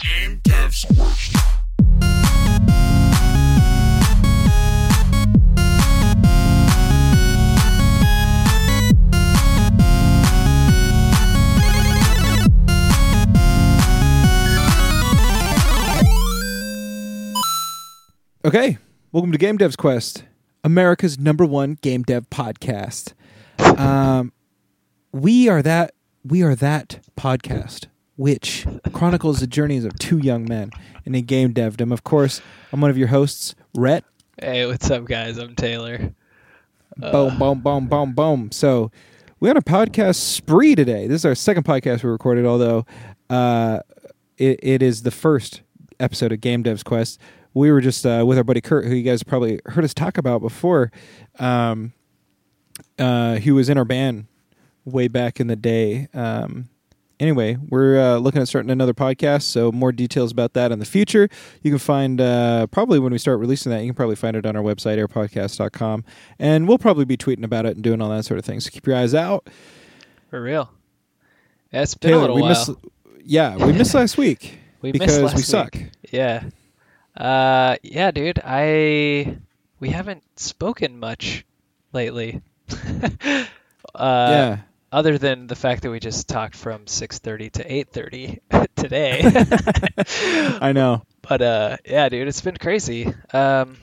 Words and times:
Game 0.00 0.40
Devs 0.44 0.86
Quest. 0.96 1.36
Okay, 18.42 18.78
welcome 19.12 19.32
to 19.32 19.38
Game 19.38 19.58
Dev's 19.58 19.76
Quest, 19.76 20.24
America's 20.64 21.18
number 21.18 21.44
one 21.44 21.76
game 21.82 22.02
dev 22.04 22.30
podcast. 22.30 23.12
Um, 23.58 24.32
we 25.12 25.50
are 25.50 25.60
that 25.60 25.92
we 26.24 26.42
are 26.42 26.54
that 26.54 27.00
podcast 27.18 27.89
which 28.20 28.66
chronicles 28.92 29.40
the 29.40 29.46
journeys 29.46 29.82
of 29.82 29.98
two 29.98 30.18
young 30.18 30.44
men 30.44 30.70
in 31.06 31.14
a 31.14 31.22
game 31.22 31.54
devdom. 31.54 31.90
Of 31.90 32.04
course, 32.04 32.42
I'm 32.70 32.82
one 32.82 32.90
of 32.90 32.98
your 32.98 33.08
hosts, 33.08 33.54
Rhett. 33.74 34.04
Hey, 34.38 34.66
what's 34.66 34.90
up, 34.90 35.06
guys? 35.06 35.38
I'm 35.38 35.54
Taylor. 35.54 36.12
boom, 36.98 37.38
boom, 37.38 37.60
boom, 37.60 37.86
boom, 37.86 38.12
boom. 38.12 38.52
So 38.52 38.90
we 39.40 39.48
on 39.48 39.56
a 39.56 39.62
podcast 39.62 40.16
spree 40.16 40.74
today. 40.74 41.06
This 41.06 41.22
is 41.22 41.24
our 41.24 41.34
second 41.34 41.64
podcast 41.64 42.02
we 42.02 42.10
recorded, 42.10 42.44
although 42.44 42.84
uh, 43.30 43.80
it, 44.36 44.60
it 44.62 44.82
is 44.82 45.00
the 45.00 45.10
first 45.10 45.62
episode 45.98 46.30
of 46.30 46.42
Game 46.42 46.62
Dev's 46.62 46.82
Quest. 46.82 47.18
We 47.54 47.72
were 47.72 47.80
just 47.80 48.04
uh, 48.04 48.24
with 48.26 48.36
our 48.36 48.44
buddy 48.44 48.60
Kurt, 48.60 48.84
who 48.84 48.94
you 48.94 49.02
guys 49.02 49.22
probably 49.22 49.60
heard 49.64 49.82
us 49.82 49.94
talk 49.94 50.18
about 50.18 50.42
before. 50.42 50.92
Um, 51.38 51.94
uh, 52.98 53.36
he 53.36 53.50
was 53.50 53.70
in 53.70 53.78
our 53.78 53.86
band 53.86 54.26
way 54.84 55.08
back 55.08 55.40
in 55.40 55.46
the 55.46 55.56
day. 55.56 56.08
Um, 56.12 56.68
anyway, 57.20 57.56
we're 57.68 58.00
uh, 58.00 58.16
looking 58.16 58.42
at 58.42 58.48
starting 58.48 58.70
another 58.70 58.94
podcast, 58.94 59.42
so 59.42 59.70
more 59.70 59.92
details 59.92 60.32
about 60.32 60.54
that 60.54 60.72
in 60.72 60.80
the 60.80 60.84
future. 60.84 61.28
You 61.62 61.70
can 61.70 61.78
find 61.78 62.20
uh, 62.20 62.66
probably 62.68 62.98
when 62.98 63.12
we 63.12 63.18
start 63.18 63.38
releasing 63.38 63.70
that, 63.70 63.82
you 63.82 63.88
can 63.88 63.94
probably 63.94 64.16
find 64.16 64.36
it 64.36 64.44
on 64.46 64.56
our 64.56 64.62
website, 64.62 64.98
airpodcast.com, 64.98 66.04
and 66.38 66.66
we'll 66.66 66.78
probably 66.78 67.04
be 67.04 67.16
tweeting 67.16 67.44
about 67.44 67.66
it 67.66 67.76
and 67.76 67.84
doing 67.84 68.02
all 68.02 68.08
that 68.10 68.24
sort 68.24 68.38
of 68.38 68.44
thing. 68.44 68.58
So 68.58 68.70
keep 68.70 68.86
your 68.86 68.96
eyes 68.96 69.14
out. 69.14 69.48
For 70.30 70.42
real. 70.42 70.72
It's 71.70 71.94
been 71.94 72.14
a 72.14 72.18
little 72.18 72.34
we 72.34 72.42
while. 72.42 72.50
missed, 72.50 72.70
yeah, 73.24 73.56
we 73.56 73.72
missed 73.74 73.94
last 73.94 74.18
week 74.18 74.58
we 74.82 74.92
because 74.92 75.20
missed 75.20 75.22
last 75.22 75.36
we 75.36 75.42
suck. 75.42 75.74
week. 75.74 75.90
Yeah. 76.10 76.44
Uh, 77.16 77.76
yeah, 77.82 78.10
dude. 78.10 78.40
I 78.44 79.38
we 79.78 79.90
haven't 79.90 80.22
spoken 80.38 80.98
much 80.98 81.44
lately. 81.92 82.40
uh, 82.72 83.46
yeah, 83.94 84.58
Other 84.92 85.18
than 85.18 85.46
the 85.46 85.54
fact 85.54 85.82
that 85.82 85.90
we 85.90 86.00
just 86.00 86.28
talked 86.28 86.56
from 86.56 86.86
6:30 86.86 87.52
to 87.52 87.64
8:30 87.64 88.66
today. 88.76 90.58
I 90.60 90.72
know. 90.72 91.02
but 91.22 91.40
uh, 91.42 91.76
yeah, 91.84 92.08
dude, 92.08 92.26
it's 92.26 92.40
been 92.40 92.56
crazy. 92.56 93.06
Um, 93.32 93.76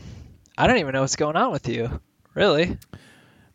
I 0.58 0.67
don't 0.67 0.77
even 0.77 0.94
know 0.94 1.02
what's 1.02 1.16
going 1.16 1.38
on 1.38 1.52
with 1.52 1.69
you. 1.69 2.02
Really? 2.33 2.77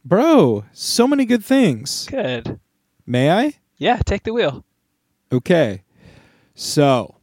Bro, 0.05 0.65
so 0.73 1.07
many 1.07 1.25
good 1.27 1.45
things. 1.45 2.07
Good. 2.07 2.59
May 3.07 3.31
I? 3.31 3.55
Yeah, 3.77 3.99
take 4.05 4.23
the 4.23 4.33
wheel. 4.33 4.65
Okay. 5.31 5.83
So, 6.55 7.17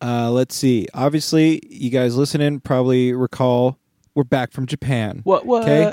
uh, 0.00 0.30
let's 0.30 0.54
see. 0.54 0.86
Obviously, 0.92 1.60
you 1.68 1.90
guys 1.90 2.16
listening 2.16 2.60
probably 2.60 3.12
recall 3.12 3.78
we're 4.14 4.24
back 4.24 4.52
from 4.52 4.66
Japan. 4.66 5.20
What? 5.24 5.46
What? 5.46 5.62
Okay. 5.62 5.92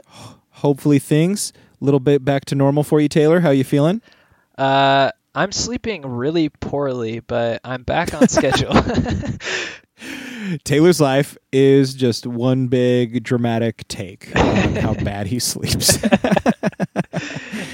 Hopefully 0.49 0.99
things 0.99 1.53
little 1.81 1.99
bit 1.99 2.23
back 2.23 2.45
to 2.45 2.55
normal 2.55 2.83
for 2.83 2.99
you, 3.01 3.07
Taylor. 3.09 3.39
How 3.41 3.49
you 3.49 3.63
feeling? 3.63 4.01
Uh, 4.57 5.11
I'm 5.35 5.51
sleeping 5.51 6.03
really 6.05 6.49
poorly, 6.49 7.19
but 7.21 7.61
I'm 7.63 7.83
back 7.83 8.13
on 8.13 8.27
schedule. 8.29 8.73
Taylor's 10.63 10.99
life 10.99 11.37
is 11.51 11.93
just 11.93 12.25
one 12.25 12.67
big 12.67 13.23
dramatic 13.23 13.87
take 13.87 14.35
on 14.35 14.75
how 14.75 14.93
bad 14.95 15.27
he 15.27 15.39
sleeps. 15.39 16.01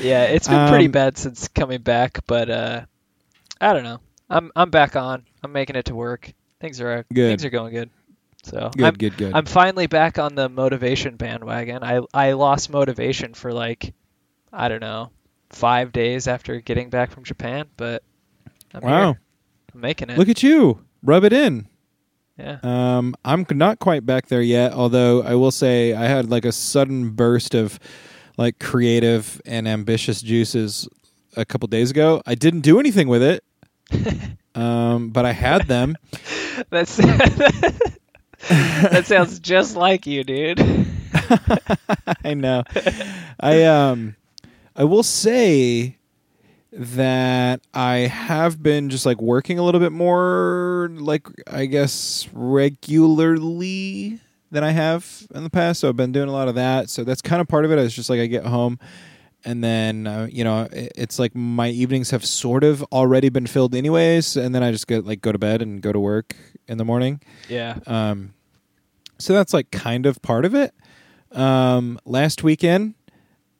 yeah, 0.01 0.23
it's 0.25 0.47
been 0.47 0.67
pretty 0.69 0.85
Um, 0.85 0.91
bad 0.91 1.17
since 1.17 1.47
coming 1.47 1.81
back, 1.81 2.19
but 2.27 2.49
uh, 2.49 2.81
I 3.61 3.73
don't 3.73 3.83
know. 3.83 3.99
I'm 4.29 4.51
I'm 4.55 4.69
back 4.69 4.95
on. 4.97 5.23
I'm 5.43 5.53
making 5.53 5.77
it 5.77 5.85
to 5.85 5.95
work. 5.95 6.33
Things 6.59 6.81
are 6.81 7.05
Good. 7.13 7.29
things 7.29 7.45
are 7.45 7.49
going 7.49 7.73
good. 7.73 7.89
So 8.47 8.71
good, 8.75 8.85
I'm 8.85 8.93
good, 8.95 9.17
good. 9.17 9.33
I'm 9.33 9.45
finally 9.45 9.87
back 9.87 10.17
on 10.17 10.35
the 10.35 10.49
motivation 10.49 11.15
bandwagon. 11.15 11.83
I 11.83 12.01
I 12.13 12.31
lost 12.33 12.69
motivation 12.69 13.33
for 13.33 13.53
like 13.53 13.93
I 14.51 14.69
don't 14.69 14.81
know 14.81 15.11
five 15.49 15.91
days 15.91 16.27
after 16.27 16.59
getting 16.61 16.89
back 16.89 17.11
from 17.11 17.23
Japan, 17.23 17.67
but 17.77 18.03
I'm 18.73 18.81
wow. 18.81 19.03
here. 19.03 19.21
I'm 19.73 19.81
making 19.81 20.09
it. 20.09 20.17
Look 20.17 20.29
at 20.29 20.43
you. 20.43 20.79
Rub 21.03 21.23
it 21.23 21.33
in. 21.33 21.67
yeah. 22.37 22.59
Um, 22.63 23.15
I'm 23.23 23.45
not 23.51 23.79
quite 23.79 24.05
back 24.05 24.27
there 24.27 24.41
yet, 24.41 24.73
although 24.73 25.21
I 25.21 25.35
will 25.35 25.51
say 25.51 25.93
I 25.93 26.05
had 26.05 26.29
like 26.29 26.45
a 26.45 26.51
sudden 26.51 27.11
burst 27.11 27.53
of 27.53 27.79
like 28.37 28.59
creative 28.59 29.41
and 29.45 29.67
ambitious 29.67 30.21
juices 30.21 30.87
a 31.35 31.45
couple 31.45 31.67
days 31.67 31.91
ago. 31.91 32.21
I 32.25 32.35
didn't 32.35 32.61
do 32.61 32.79
anything 32.79 33.07
with 33.07 33.23
it, 33.23 33.43
um, 34.55 35.09
but 35.09 35.25
I 35.25 35.33
had 35.33 35.67
them. 35.67 35.97
That's 36.69 36.99
that 38.49 39.05
sounds 39.07 39.39
just 39.39 39.75
like 39.75 40.05
you, 40.05 40.23
dude. 40.23 40.59
I 42.23 42.33
know. 42.33 42.63
I 43.39 43.63
um, 43.63 44.15
I 44.75 44.83
will 44.83 45.03
say 45.03 45.97
that 46.71 47.61
I 47.73 47.97
have 47.97 48.61
been 48.61 48.89
just 48.89 49.05
like 49.05 49.19
working 49.21 49.57
a 49.57 49.63
little 49.63 49.81
bit 49.81 49.91
more, 49.91 50.89
like 50.93 51.27
I 51.47 51.65
guess 51.65 52.27
regularly 52.33 54.19
than 54.51 54.63
I 54.63 54.71
have 54.71 55.27
in 55.33 55.43
the 55.43 55.49
past. 55.49 55.79
So 55.79 55.89
I've 55.89 55.97
been 55.97 56.11
doing 56.11 56.29
a 56.29 56.31
lot 56.31 56.47
of 56.47 56.55
that. 56.55 56.89
So 56.89 57.03
that's 57.03 57.21
kind 57.21 57.41
of 57.41 57.47
part 57.47 57.65
of 57.65 57.71
it. 57.71 57.79
It's 57.79 57.95
just 57.95 58.09
like 58.09 58.19
I 58.19 58.27
get 58.27 58.45
home. 58.45 58.79
And 59.45 59.63
then 59.63 60.07
uh, 60.07 60.27
you 60.31 60.43
know 60.43 60.67
it- 60.71 60.91
it's 60.95 61.19
like 61.19 61.33
my 61.35 61.69
evenings 61.69 62.09
have 62.11 62.25
sort 62.25 62.63
of 62.63 62.83
already 62.91 63.29
been 63.29 63.47
filled 63.47 63.75
anyways, 63.75 64.35
and 64.35 64.53
then 64.53 64.63
I 64.63 64.71
just 64.71 64.87
get 64.87 65.05
like 65.05 65.21
go 65.21 65.31
to 65.31 65.37
bed 65.39 65.61
and 65.61 65.81
go 65.81 65.91
to 65.91 65.99
work 65.99 66.35
in 66.67 66.77
the 66.77 66.85
morning. 66.85 67.21
yeah. 67.49 67.77
Um, 67.87 68.33
so 69.19 69.33
that's 69.33 69.53
like 69.53 69.71
kind 69.71 70.05
of 70.05 70.21
part 70.21 70.45
of 70.45 70.53
it. 70.53 70.73
Um, 71.31 71.99
last 72.05 72.43
weekend, 72.43 72.93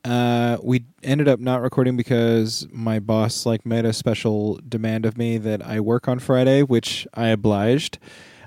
uh, 0.05 0.57
we 0.63 0.85
ended 1.03 1.27
up 1.27 1.39
not 1.39 1.61
recording 1.61 1.97
because 1.97 2.67
my 2.71 2.99
boss 2.99 3.45
like 3.45 3.65
made 3.65 3.85
a 3.85 3.93
special 3.93 4.59
demand 4.67 5.05
of 5.05 5.17
me 5.17 5.37
that 5.39 5.65
I 5.65 5.79
work 5.79 6.07
on 6.07 6.19
Friday, 6.19 6.63
which 6.63 7.07
I 7.13 7.27
obliged. 7.29 7.97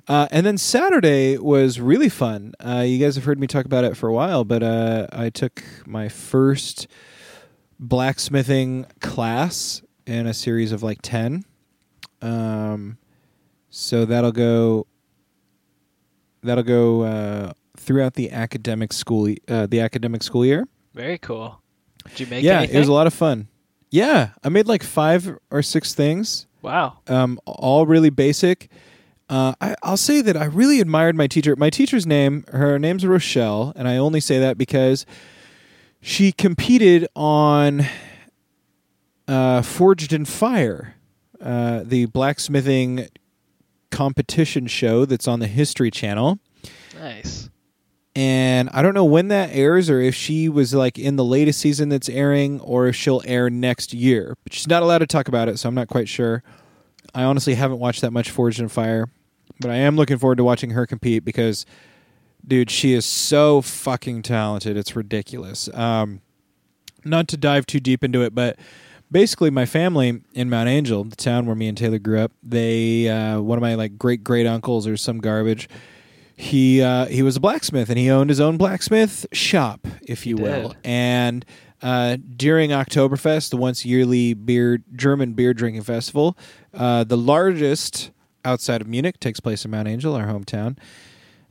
Uh, 0.09 0.27
and 0.31 0.45
then 0.47 0.57
Saturday 0.59 1.37
was 1.39 1.79
really 1.81 2.09
fun. 2.09 2.55
Uh, 2.65 2.85
you 2.87 2.99
guys 2.99 3.15
have 3.17 3.25
heard 3.25 3.39
me 3.39 3.47
talk 3.47 3.65
about 3.65 3.85
it 3.85 3.97
for 3.97 4.09
a 4.09 4.13
while, 4.13 4.45
but 4.45 4.63
uh, 4.63 5.07
I 5.13 5.31
took 5.31 5.63
my 5.87 6.09
first 6.09 6.87
blacksmithing 7.81 8.87
class 9.01 9.83
in 10.07 10.27
a 10.27 10.35
series 10.35 10.71
of 10.71 10.83
like 10.83 10.99
10. 11.03 11.45
Um, 12.23 12.99
so 13.71 14.05
that'll 14.05 14.33
go 14.33 14.87
that'll 16.43 16.63
go 16.65 17.03
uh, 17.03 17.53
throughout 17.77 18.15
the 18.15 18.31
academic 18.31 18.93
school 18.93 19.35
uh, 19.49 19.67
the 19.67 19.81
academic 19.81 20.23
school 20.23 20.45
year. 20.45 20.69
Very 20.95 21.19
cool. 21.19 21.61
Did 22.11 22.21
you 22.21 22.27
make 22.27 22.45
yeah, 22.45 22.59
anything? 22.59 22.77
it 22.77 22.79
was 22.79 22.89
a 22.89 22.93
lot 22.93 23.07
of 23.07 23.15
fun. 23.15 23.49
Yeah, 23.91 24.31
I 24.45 24.51
made 24.51 24.69
like 24.69 24.83
five 24.83 25.37
or 25.51 25.63
six 25.63 25.95
things, 25.95 26.47
Wow. 26.63 26.99
um, 27.09 27.41
all 27.45 27.87
really 27.87 28.11
basic. 28.11 28.71
Uh, 29.29 29.55
I, 29.61 29.75
I'll 29.83 29.97
say 29.97 30.21
that 30.23 30.37
I 30.37 30.45
really 30.45 30.81
admired 30.81 31.17
my 31.17 31.27
teacher. 31.27 31.57
My 31.57 31.71
teacher's 31.71 32.07
name, 32.07 32.45
her 32.53 32.79
name's 32.79 33.05
Rochelle, 33.07 33.73
and 33.77 33.89
I 33.89 33.97
only 33.97 34.21
say 34.21 34.39
that 34.39 34.59
because 34.59 35.07
she 36.01 36.33
competed 36.33 37.07
on 37.15 37.85
uh, 39.29 39.63
Forged 39.63 40.13
in 40.13 40.25
Fire, 40.25 40.97
uh, 41.41 41.83
the 41.85 42.07
blacksmithing 42.07 43.09
competition 43.91 44.67
show 44.67 45.05
that's 45.05 45.29
on 45.29 45.41
the 45.41 45.47
History 45.47 45.91
Channel. 45.91 46.39
Nice. 46.99 47.49
and 48.15 48.69
I 48.75 48.83
don't 48.83 48.93
know 48.93 49.07
when 49.07 49.29
that 49.29 49.51
airs 49.55 49.89
or 49.89 50.01
if 50.01 50.15
she 50.15 50.51
was 50.51 50.75
like 50.75 50.99
in 50.99 51.17
the 51.17 51.25
latest 51.25 51.61
season 51.61 51.89
that's 51.89 52.11
airing 52.11 52.61
or 52.61 52.89
if 52.89 52.97
she'll 52.97 53.23
air 53.25 53.49
next 53.49 53.95
year. 53.95 54.37
But 54.45 54.53
she's 54.53 54.69
not 54.69 54.83
allowed 54.83 54.99
to 54.99 55.07
talk 55.07 55.27
about 55.29 55.49
it, 55.49 55.59
so 55.59 55.69
I'm 55.69 55.75
not 55.75 55.89
quite 55.89 56.09
sure. 56.09 56.43
I 57.15 57.23
honestly 57.23 57.55
haven't 57.55 57.79
watched 57.79 58.03
that 58.03 58.11
much 58.13 58.31
Forged 58.31 58.61
in 58.61 58.69
Fire, 58.69 59.09
but 59.61 59.71
I 59.71 59.77
am 59.77 59.97
looking 59.97 60.19
forward 60.19 60.37
to 60.37 60.45
watching 60.45 60.71
her 60.71 60.87
compete 60.87 61.25
because, 61.25 61.65
dude, 62.47 62.71
she 62.71 62.93
is 62.93 63.05
so 63.05 63.61
fucking 63.61 64.23
talented. 64.23 64.77
It's 64.77 64.95
ridiculous. 64.97 65.69
Um, 65.75 66.21
not 67.05 67.29
to 67.29 67.37
dive 67.37 67.67
too 67.67 67.81
deep 67.81 68.05
into 68.05 68.23
it, 68.23 68.35
but 68.35 68.59
basically, 69.11 69.51
my 69.51 69.67
family 69.67 70.21
in 70.35 70.51
Mount 70.51 70.69
Angel, 70.69 71.05
the 71.05 71.17
town 71.17 71.47
where 71.47 71.57
me 71.57 71.69
and 71.69 71.77
Taylor 71.77 71.99
grew 71.99 72.21
up, 72.21 72.33
they 72.43 73.09
uh, 73.09 73.41
one 73.41 73.59
of 73.59 73.63
my 73.63 73.75
like 73.75 73.99
great 73.99 74.23
great 74.25 74.47
uncles 74.47 74.87
or 74.87 74.97
some 74.97 75.19
garbage. 75.19 75.69
He 76.37 76.81
uh, 76.83 77.07
he 77.07 77.23
was 77.23 77.37
a 77.37 77.41
blacksmith 77.41 77.91
and 77.91 77.99
he 77.99 78.11
owned 78.11 78.31
his 78.31 78.41
own 78.41 78.57
blacksmith 78.57 79.27
shop, 79.33 79.87
if 80.03 80.25
you 80.27 80.37
will. 80.37 80.75
And 80.85 81.45
uh, 81.83 82.17
during 82.37 82.71
Oktoberfest, 82.71 83.51
the 83.51 83.57
once 83.57 83.85
yearly 83.85 84.35
beer 84.35 84.83
German 84.95 85.35
beer 85.35 85.53
drinking 85.55 85.83
festival, 85.83 86.37
uh, 86.75 87.05
the 87.05 87.17
largest 87.17 88.11
outside 88.45 88.81
of 88.81 88.87
Munich. 88.87 89.21
Takes 89.21 89.41
place 89.41 89.65
in 89.65 89.71
Mount 89.71 89.89
Angel, 89.89 90.15
our 90.15 90.27
hometown. 90.27 90.79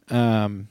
Um, 0.09 0.69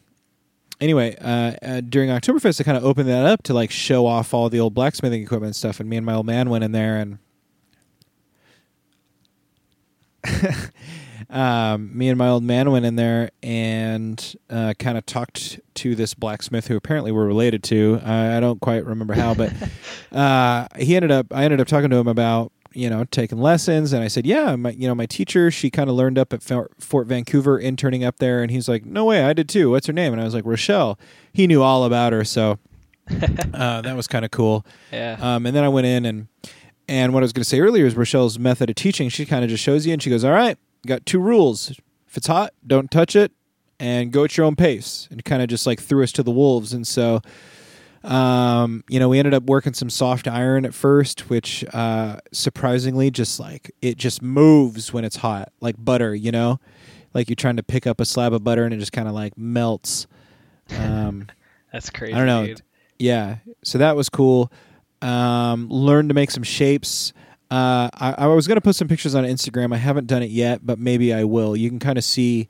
anyway, 0.80 1.16
uh, 1.20 1.54
uh, 1.62 1.80
during 1.80 2.10
Oktoberfest, 2.10 2.60
I 2.60 2.64
kind 2.64 2.76
of 2.76 2.84
opened 2.84 3.08
that 3.08 3.24
up 3.26 3.42
to 3.44 3.54
like 3.54 3.70
show 3.70 4.06
off 4.06 4.34
all 4.34 4.48
the 4.48 4.60
old 4.60 4.74
blacksmithing 4.74 5.22
equipment 5.22 5.48
and 5.48 5.56
stuff. 5.56 5.80
And 5.80 5.88
me 5.88 5.96
and 5.96 6.06
my 6.06 6.14
old 6.14 6.26
man 6.26 6.50
went 6.50 6.64
in 6.64 6.72
there 6.72 6.96
and. 6.96 7.18
um, 11.30 11.96
me 11.96 12.08
and 12.08 12.18
my 12.18 12.28
old 12.28 12.42
man 12.42 12.70
went 12.70 12.84
in 12.84 12.96
there 12.96 13.30
and 13.42 14.36
uh, 14.50 14.74
kind 14.78 14.98
of 14.98 15.06
talked 15.06 15.60
to 15.74 15.94
this 15.94 16.12
blacksmith 16.14 16.66
who 16.66 16.76
apparently 16.76 17.12
we're 17.12 17.26
related 17.26 17.62
to. 17.64 18.00
I, 18.04 18.36
I 18.36 18.40
don't 18.40 18.60
quite 18.60 18.84
remember 18.84 19.14
how, 19.14 19.34
but 19.34 19.52
uh, 20.12 20.66
he 20.76 20.96
ended 20.96 21.10
up. 21.10 21.26
I 21.32 21.44
ended 21.44 21.60
up 21.60 21.68
talking 21.68 21.90
to 21.90 21.96
him 21.96 22.08
about 22.08 22.52
you 22.72 22.90
know 22.90 23.04
taking 23.04 23.38
lessons, 23.38 23.92
and 23.92 24.02
I 24.02 24.08
said, 24.08 24.26
yeah, 24.26 24.56
my 24.56 24.70
you 24.70 24.88
know 24.88 24.94
my 24.94 25.06
teacher, 25.06 25.50
she 25.50 25.70
kind 25.70 25.88
of 25.88 25.96
learned 25.96 26.18
up 26.18 26.32
at 26.32 26.42
Fort, 26.42 27.06
Vancouver, 27.06 27.58
interning 27.58 28.04
up 28.04 28.18
there, 28.18 28.42
and 28.42 28.50
he's 28.50 28.68
like, 28.68 28.84
no 28.84 29.04
way, 29.04 29.24
I 29.24 29.32
did 29.32 29.48
too. 29.48 29.70
What's 29.70 29.86
her 29.86 29.92
name? 29.92 30.12
And 30.12 30.20
I 30.20 30.24
was 30.24 30.34
like, 30.34 30.44
Rochelle. 30.44 30.98
He 31.32 31.46
knew 31.46 31.62
all 31.62 31.84
about 31.84 32.12
her, 32.12 32.24
so 32.24 32.58
uh, 33.54 33.80
that 33.82 33.94
was 33.94 34.06
kind 34.06 34.24
of 34.24 34.30
cool. 34.30 34.66
Yeah. 34.90 35.16
Um, 35.20 35.46
and 35.46 35.54
then 35.54 35.62
I 35.62 35.68
went 35.68 35.86
in 35.86 36.04
and 36.04 36.28
and 36.88 37.12
what 37.12 37.22
I 37.22 37.24
was 37.24 37.32
going 37.32 37.42
to 37.42 37.48
say 37.48 37.60
earlier 37.60 37.84
is 37.84 37.94
Rochelle's 37.94 38.38
method 38.38 38.70
of 38.70 38.76
teaching. 38.76 39.08
She 39.10 39.26
kind 39.26 39.44
of 39.44 39.50
just 39.50 39.62
shows 39.62 39.86
you, 39.86 39.92
and 39.92 40.02
she 40.02 40.10
goes, 40.10 40.24
"All 40.24 40.32
right, 40.32 40.56
got 40.86 41.04
two 41.04 41.20
rules. 41.20 41.70
If 42.08 42.16
it's 42.16 42.26
hot, 42.26 42.54
don't 42.66 42.90
touch 42.90 43.14
it, 43.14 43.32
and 43.78 44.10
go 44.10 44.24
at 44.24 44.36
your 44.36 44.46
own 44.46 44.56
pace." 44.56 45.06
And 45.10 45.24
kind 45.24 45.42
of 45.42 45.48
just 45.48 45.66
like 45.66 45.80
threw 45.80 46.02
us 46.02 46.12
to 46.12 46.22
the 46.22 46.30
wolves. 46.30 46.72
And 46.72 46.86
so, 46.86 47.20
um, 48.04 48.84
you 48.88 48.98
know, 49.00 49.08
we 49.08 49.18
ended 49.18 49.34
up 49.34 49.44
working 49.44 49.74
some 49.74 49.90
soft 49.90 50.28
iron 50.28 50.64
at 50.64 50.74
first, 50.74 51.28
which 51.30 51.64
uh, 51.72 52.18
surprisingly, 52.32 53.10
just 53.10 53.40
like 53.40 53.70
it 53.82 53.96
just 53.96 54.22
moves 54.22 54.92
when 54.92 55.04
it's 55.04 55.16
hot, 55.16 55.52
like 55.60 55.76
butter. 55.78 56.14
You 56.14 56.32
know, 56.32 56.60
like 57.14 57.28
you're 57.28 57.36
trying 57.36 57.56
to 57.56 57.62
pick 57.62 57.86
up 57.86 58.00
a 58.00 58.04
slab 58.04 58.32
of 58.32 58.44
butter, 58.44 58.64
and 58.64 58.72
it 58.72 58.78
just 58.78 58.92
kind 58.92 59.08
of 59.08 59.14
like 59.14 59.36
melts. 59.36 60.06
Um, 60.78 61.26
That's 61.72 61.90
crazy. 61.90 62.14
I 62.14 62.18
don't 62.18 62.26
know. 62.26 62.46
dude. 62.46 62.62
Yeah, 62.98 63.36
so 63.62 63.78
that 63.78 63.94
was 63.96 64.08
cool. 64.08 64.50
Um, 65.02 65.68
learned 65.68 66.08
to 66.10 66.14
make 66.14 66.30
some 66.30 66.42
shapes. 66.42 67.12
Uh, 67.50 67.88
I, 67.94 68.14
I 68.18 68.26
was 68.26 68.46
going 68.46 68.56
to 68.56 68.60
put 68.60 68.74
some 68.74 68.88
pictures 68.88 69.14
on 69.14 69.24
Instagram. 69.24 69.72
I 69.72 69.78
haven't 69.78 70.06
done 70.06 70.22
it 70.22 70.30
yet, 70.30 70.66
but 70.66 70.78
maybe 70.78 71.14
I 71.14 71.24
will. 71.24 71.56
You 71.56 71.70
can 71.70 71.78
kind 71.78 71.96
of 71.96 72.04
see 72.04 72.48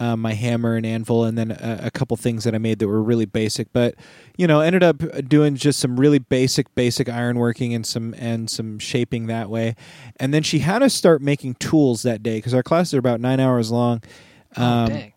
uh, 0.00 0.16
my 0.16 0.32
hammer 0.34 0.76
and 0.76 0.86
anvil, 0.86 1.24
and 1.24 1.36
then 1.36 1.50
a, 1.50 1.80
a 1.84 1.90
couple 1.90 2.16
things 2.16 2.44
that 2.44 2.54
I 2.54 2.58
made 2.58 2.78
that 2.78 2.86
were 2.88 3.02
really 3.02 3.24
basic. 3.26 3.72
But 3.72 3.94
you 4.36 4.46
know, 4.46 4.60
ended 4.60 4.82
up 4.82 5.02
doing 5.28 5.56
just 5.56 5.78
some 5.80 5.98
really 5.98 6.18
basic, 6.20 6.72
basic 6.74 7.08
ironworking 7.08 7.74
and 7.74 7.84
some 7.86 8.14
and 8.18 8.48
some 8.48 8.78
shaping 8.78 9.26
that 9.26 9.50
way. 9.50 9.74
And 10.20 10.32
then 10.32 10.42
she 10.42 10.60
had 10.60 10.82
us 10.82 10.94
start 10.94 11.20
making 11.22 11.54
tools 11.56 12.02
that 12.02 12.22
day 12.22 12.38
because 12.38 12.54
our 12.54 12.62
classes 12.62 12.94
are 12.94 12.98
about 12.98 13.20
nine 13.20 13.40
hours 13.40 13.70
long. 13.70 14.02
Oh, 14.56 14.62
Um, 14.62 14.88
dang. 14.88 15.12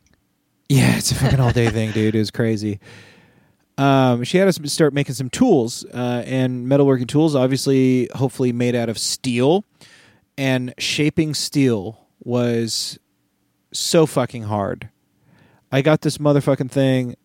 yeah, 0.69 0.97
it's 0.97 1.11
a 1.11 1.15
fucking 1.21 1.39
all 1.39 1.51
day 1.51 1.69
thing, 1.69 1.91
dude. 1.91 2.15
It 2.15 2.19
was 2.19 2.31
crazy. 2.31 2.79
Um, 3.77 4.23
she 4.23 4.37
had 4.37 4.47
us 4.47 4.59
start 4.65 4.93
making 4.93 5.15
some 5.15 5.29
tools 5.29 5.85
uh, 5.93 6.23
and 6.25 6.67
metalworking 6.67 7.07
tools, 7.07 7.35
obviously, 7.35 8.09
hopefully 8.13 8.51
made 8.51 8.75
out 8.75 8.89
of 8.89 8.97
steel. 8.97 9.63
And 10.37 10.73
shaping 10.77 11.33
steel 11.33 12.05
was 12.23 12.99
so 13.73 14.05
fucking 14.05 14.43
hard. 14.43 14.89
I 15.71 15.81
got 15.81 16.01
this 16.01 16.17
motherfucking 16.17 16.69
thing 16.71 17.15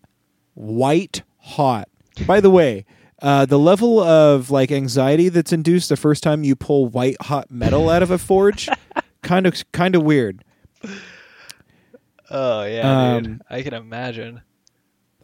white 0.55 1.23
hot. 1.39 1.89
By 2.27 2.41
the 2.41 2.51
way, 2.51 2.85
uh, 3.23 3.47
the 3.47 3.59
level 3.59 4.01
of 4.01 4.51
like 4.51 4.71
anxiety 4.71 5.29
that's 5.29 5.53
induced 5.53 5.89
the 5.89 5.97
first 5.97 6.23
time 6.23 6.45
you 6.45 6.55
pull 6.57 6.87
white 6.89 7.21
hot 7.23 7.51
metal 7.51 7.89
out 7.91 8.03
of 8.03 8.11
a 8.11 8.19
forge, 8.19 8.69
kind 9.23 9.47
of 9.47 9.55
kind 9.73 9.95
of 9.95 10.03
weird. 10.03 10.45
Oh 12.31 12.65
yeah, 12.65 13.15
Um, 13.17 13.23
dude. 13.23 13.43
I 13.51 13.63
can 13.63 13.75
imagine. 13.75 14.43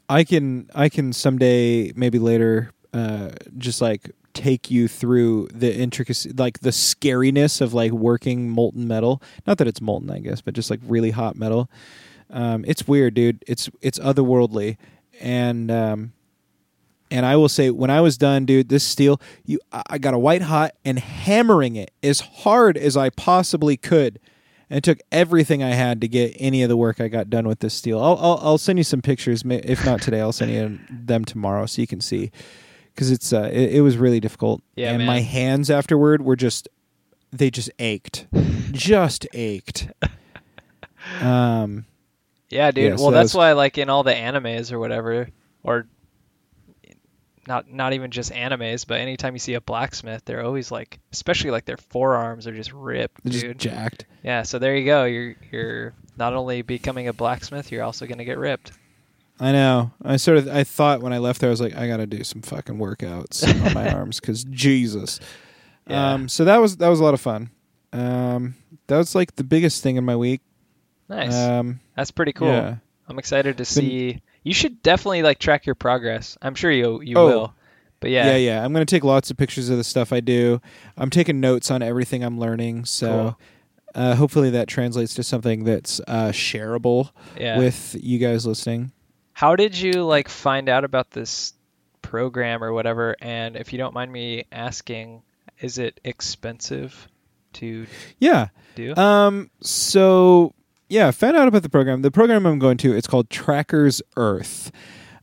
I 0.09 0.25
can 0.25 0.69
I 0.75 0.89
can 0.89 1.13
someday 1.13 1.93
maybe 1.97 2.19
later 2.19 2.73
uh 2.93 3.31
just 3.57 3.81
like 3.81 4.11
take 4.35 4.71
you 4.71 4.89
through 4.89 5.49
the 5.53 5.75
intricacy 5.75 6.33
like 6.33 6.61
the 6.61 6.71
scariness 6.71 7.61
of 7.61 7.75
like 7.75 7.93
working 7.93 8.49
molten 8.49 8.87
metal. 8.87 9.23
Not 9.47 9.59
that 9.59 9.69
it's 9.69 9.81
molten, 9.81 10.11
I 10.11 10.19
guess, 10.19 10.41
but 10.41 10.55
just 10.55 10.71
like 10.71 10.81
really 10.87 11.11
hot 11.11 11.37
metal. 11.37 11.71
Um 12.31 12.65
it's 12.67 12.89
weird, 12.89 13.15
dude. 13.15 13.43
It's 13.47 13.71
it's 13.81 13.99
otherworldly. 13.99 14.77
And 15.21 15.71
um 15.71 16.13
and 17.11 17.27
I 17.27 17.37
will 17.37 17.51
say 17.51 17.69
when 17.69 17.91
I 17.91 18.01
was 18.01 18.17
done, 18.17 18.47
dude, 18.47 18.71
this 18.71 18.85
steel, 18.85 19.21
you 19.45 19.61
I 19.71 19.99
got 19.99 20.15
a 20.15 20.19
white 20.19 20.43
hot 20.43 20.73
and 20.85 20.99
hammering 20.99 21.77
it 21.77 21.91
as 22.03 22.21
hard 22.21 22.79
as 22.79 22.97
I 22.97 23.11
possibly 23.11 23.77
could. 23.77 24.19
And 24.71 24.79
it 24.79 24.85
took 24.85 25.01
everything 25.13 25.63
I 25.63 25.75
had 25.75 26.01
to 26.01 26.09
get 26.09 26.35
any 26.39 26.63
of 26.63 26.71
the 26.71 26.77
work 26.79 26.99
I 26.99 27.09
got 27.09 27.29
done 27.29 27.47
with 27.47 27.59
this 27.59 27.75
steel. 27.75 28.01
I'll 28.01 28.17
I'll, 28.17 28.39
I'll 28.43 28.59
send 28.59 28.79
you 28.79 28.85
some 28.85 29.03
pictures. 29.03 29.43
If 29.45 29.85
not 29.85 30.01
today, 30.01 30.23
I'll 30.23 30.33
send 30.33 30.51
you 30.53 30.79
them 30.91 31.27
tomorrow 31.27 31.67
so 31.67 31.83
you 31.83 31.87
can 31.87 32.01
see. 32.01 32.33
Because 32.95 33.11
it's 33.11 33.33
uh, 33.33 33.49
it, 33.53 33.77
it 33.77 33.81
was 33.81 33.97
really 33.97 34.21
difficult. 34.21 34.63
Yeah, 34.77 34.91
and 34.91 34.99
man. 34.99 35.07
my 35.07 35.21
hands 35.21 35.71
afterward 35.71 36.23
were 36.23 36.37
just 36.37 36.69
they 37.33 37.51
just 37.51 37.71
ached, 37.79 38.27
just 38.73 39.27
ached. 39.33 39.89
Um, 41.21 41.87
Yeah, 42.51 42.71
dude. 42.71 42.85
Yeah, 42.85 42.95
well, 42.97 43.11
that 43.11 43.19
that's 43.23 43.31
was- 43.33 43.39
why, 43.39 43.53
like 43.53 43.79
in 43.79 43.89
all 43.89 44.03
the 44.03 44.13
animes 44.15 44.73
or 44.73 44.79
whatever, 44.79 45.29
or 45.63 45.87
not 47.47 47.69
not 47.73 47.93
even 47.93 48.11
just 48.11 48.31
animes, 48.33 48.87
but 48.87 49.01
anytime 49.01 49.35
you 49.35 49.39
see 49.41 49.55
a 49.55 49.61
blacksmith, 49.61 50.25
they're 50.25 50.45
always 50.45 50.71
like, 50.71 51.01
especially 51.13 51.51
like 51.51 51.65
their 51.65 51.77
forearms 51.77 52.47
are 52.47 52.55
just 52.55 52.73
ripped, 52.73 53.23
they're 53.25 53.33
just 53.33 53.45
dude. 53.45 53.59
jacked. 53.59 54.05
yeah. 54.23 54.43
So 54.43 54.59
there 54.59 54.77
you 54.77 54.85
go. 54.85 55.05
You're 55.05 55.35
you're 55.51 55.95
not 56.17 56.35
only 56.35 56.63
becoming 56.63 57.09
a 57.09 57.13
blacksmith, 57.13 57.73
you're 57.73 57.83
also 57.83 58.07
gonna 58.07 58.25
get 58.25 58.39
ripped. 58.39 58.73
I 59.43 59.51
know. 59.51 59.91
I 60.05 60.19
sort 60.19 60.39
of 60.39 60.47
I 60.49 60.63
thought 60.63 61.03
when 61.03 61.13
I 61.13 61.19
left 61.19 61.41
there, 61.41 61.49
I 61.49 61.51
was 61.51 61.61
like, 61.61 61.75
I 61.75 61.89
got 61.89 61.97
to 61.97 62.07
do 62.07 62.23
some 62.23 62.43
fucking 62.43 62.79
workouts 62.79 63.43
on 63.67 63.75
my 63.75 63.93
arms 63.93 64.21
because 64.21 64.45
Jesus. 64.45 65.19
Yeah. 65.89 66.13
Um, 66.13 66.29
so 66.29 66.45
that 66.45 66.59
was 66.59 66.77
that 66.77 66.89
was 66.89 67.01
a 67.01 67.05
lot 67.05 67.13
of 67.13 67.21
fun. 67.21 67.51
Um, 67.93 68.55
that 68.87 68.99
was 68.99 69.17
like 69.17 69.35
the 69.35 69.43
biggest 69.43 69.83
thing 69.83 69.97
in 69.97 70.05
my 70.05 70.15
week. 70.15 70.43
Nice. 71.09 71.35
Um, 71.35 71.81
that's 71.97 72.13
pretty 72.13 72.33
cool. 72.33 72.53
Yeah. 72.53 72.77
I'm 73.09 73.19
excited 73.19 73.59
to 73.59 73.65
see. 73.65 74.23
You 74.45 74.55
should 74.55 74.81
definitely 74.81 75.25
like 75.25 75.41
track 75.41 75.67
your 75.67 75.75
progress. 75.75 76.39
I'm 76.41 76.55
sure 76.55 76.71
you 76.71 77.01
you 77.03 77.17
Oh. 77.17 77.27
will. 77.27 77.55
But 77.99 78.11
yeah, 78.11 78.27
yeah, 78.27 78.37
yeah. 78.37 78.65
I'm 78.65 78.73
gonna 78.73 78.85
take 78.85 79.03
lots 79.03 79.29
of 79.33 79.37
pictures 79.37 79.71
of 79.71 79.77
the 79.77 79.85
stuff 79.85 80.13
I 80.13 80.21
do. 80.21 80.61
I'm 80.97 81.11
taking 81.11 81.41
notes 81.41 81.69
on 81.69 81.83
everything 81.83 82.23
I'm 82.23 82.39
learning. 82.39 82.85
So. 82.85 83.09
Cool. 83.09 83.39
Uh, 83.95 84.15
hopefully 84.15 84.49
that 84.49 84.69
translates 84.69 85.13
to 85.13 85.23
something 85.23 85.65
that's 85.65 86.01
uh, 86.09 86.31
shareable 86.31 87.11
yeah. 87.39 87.59
with 87.59 87.95
you 88.01 88.19
guys 88.19 88.47
listening. 88.47 88.91
How 89.33 89.57
did 89.57 89.77
you 89.79 90.05
like 90.05 90.29
find 90.29 90.69
out 90.69 90.85
about 90.85 91.11
this 91.11 91.55
program 92.03 92.63
or 92.63 92.73
whatever? 92.73 93.17
And 93.21 93.57
if 93.57 93.73
you 93.73 93.79
don't 93.79 93.95
mind 93.95 94.13
me 94.13 94.45
asking, 94.53 95.23
is 95.61 95.79
it 95.79 96.01
expensive 96.05 97.09
to 97.55 97.87
Yeah. 98.19 98.49
do? 98.75 98.95
Um. 98.97 99.51
So 99.61 100.55
yeah, 100.89 101.11
found 101.11 101.37
out 101.37 101.49
about 101.49 101.63
the 101.63 101.69
program. 101.71 102.03
The 102.03 102.11
program 102.11 102.45
I'm 102.47 102.59
going 102.59 102.77
to. 102.79 102.95
It's 102.95 103.07
called 103.07 103.31
Trackers 103.31 104.03
Earth. 104.17 104.71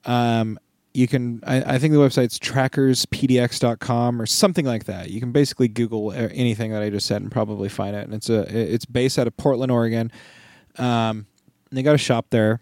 Um. 0.05 0.59
You 0.91 1.07
can. 1.07 1.41
I, 1.45 1.75
I 1.75 1.77
think 1.79 1.93
the 1.93 1.99
website's 1.99 2.39
trackerspdx.com 2.39 4.21
or 4.21 4.25
something 4.25 4.65
like 4.65 4.85
that. 4.85 5.11
You 5.11 5.19
can 5.19 5.31
basically 5.31 5.67
Google 5.67 6.09
uh, 6.09 6.29
anything 6.31 6.71
that 6.71 6.81
I 6.81 6.89
just 6.89 7.05
said 7.05 7.21
and 7.21 7.31
probably 7.31 7.69
find 7.69 7.95
it. 7.95 8.05
And 8.05 8.13
it's 8.13 8.29
a. 8.29 8.41
It's 8.73 8.85
based 8.85 9.19
out 9.19 9.27
of 9.27 9.37
Portland, 9.37 9.71
Oregon. 9.71 10.11
Um. 10.77 11.27
They 11.71 11.83
got 11.83 11.93
a 11.93 11.99
shop 11.99 12.25
there. 12.31 12.61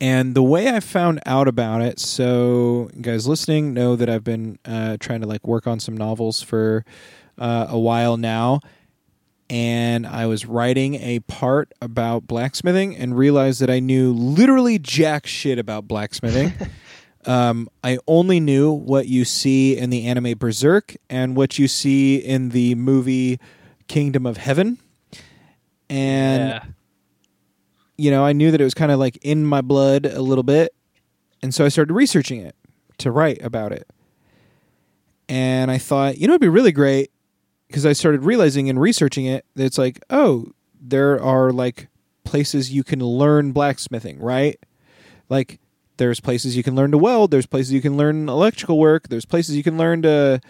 And 0.00 0.34
the 0.34 0.42
way 0.42 0.68
I 0.68 0.80
found 0.80 1.20
out 1.24 1.48
about 1.48 1.80
it, 1.80 1.98
so 1.98 2.90
you 2.94 3.02
guys 3.02 3.26
listening 3.26 3.72
know 3.72 3.96
that 3.96 4.10
I've 4.10 4.24
been 4.24 4.58
uh, 4.64 4.98
trying 5.00 5.22
to 5.22 5.26
like 5.26 5.46
work 5.46 5.66
on 5.66 5.80
some 5.80 5.96
novels 5.96 6.42
for 6.42 6.84
uh, 7.38 7.66
a 7.70 7.78
while 7.78 8.16
now 8.16 8.60
and 9.48 10.06
I 10.06 10.26
was 10.26 10.46
writing 10.46 10.96
a 10.96 11.20
part 11.20 11.72
about 11.80 12.26
blacksmithing 12.26 12.96
and 12.96 13.16
realized 13.16 13.60
that 13.60 13.70
I 13.70 13.80
knew 13.80 14.12
literally 14.12 14.78
jack 14.78 15.26
shit 15.26 15.58
about 15.58 15.86
blacksmithing. 15.86 16.52
um, 17.26 17.68
I 17.84 17.98
only 18.08 18.40
knew 18.40 18.72
what 18.72 19.06
you 19.06 19.24
see 19.24 19.76
in 19.76 19.90
the 19.90 20.06
anime 20.06 20.36
Berserk 20.36 20.96
and 21.08 21.36
what 21.36 21.58
you 21.58 21.68
see 21.68 22.16
in 22.16 22.50
the 22.50 22.74
movie 22.74 23.38
Kingdom 23.86 24.26
of 24.26 24.36
Heaven. 24.36 24.78
And 25.88 26.48
yeah. 26.48 26.64
You 27.96 28.10
know, 28.10 28.24
I 28.24 28.32
knew 28.32 28.50
that 28.50 28.60
it 28.60 28.64
was 28.64 28.74
kind 28.74 28.92
of 28.92 28.98
like 28.98 29.16
in 29.22 29.44
my 29.44 29.60
blood 29.60 30.06
a 30.06 30.22
little 30.22 30.44
bit. 30.44 30.74
And 31.42 31.54
so 31.54 31.64
I 31.64 31.68
started 31.68 31.92
researching 31.92 32.40
it 32.40 32.54
to 32.98 33.10
write 33.10 33.42
about 33.42 33.72
it. 33.72 33.88
And 35.28 35.70
I 35.70 35.78
thought, 35.78 36.18
you 36.18 36.26
know, 36.26 36.34
it'd 36.34 36.40
be 36.40 36.48
really 36.48 36.72
great 36.72 37.10
because 37.66 37.84
I 37.84 37.92
started 37.92 38.22
realizing 38.22 38.70
and 38.70 38.80
researching 38.80 39.26
it 39.26 39.44
that 39.54 39.64
it's 39.64 39.78
like, 39.78 40.00
oh, 40.10 40.52
there 40.80 41.20
are 41.20 41.52
like 41.52 41.88
places 42.24 42.72
you 42.72 42.84
can 42.84 43.00
learn 43.00 43.52
blacksmithing, 43.52 44.20
right? 44.20 44.58
Like 45.28 45.58
there's 45.96 46.20
places 46.20 46.56
you 46.56 46.62
can 46.62 46.74
learn 46.74 46.92
to 46.92 46.98
weld, 46.98 47.30
there's 47.30 47.46
places 47.46 47.72
you 47.72 47.80
can 47.80 47.96
learn 47.96 48.28
electrical 48.28 48.78
work, 48.78 49.08
there's 49.08 49.24
places 49.24 49.56
you 49.56 49.62
can 49.62 49.76
learn 49.76 50.02
to 50.02 50.40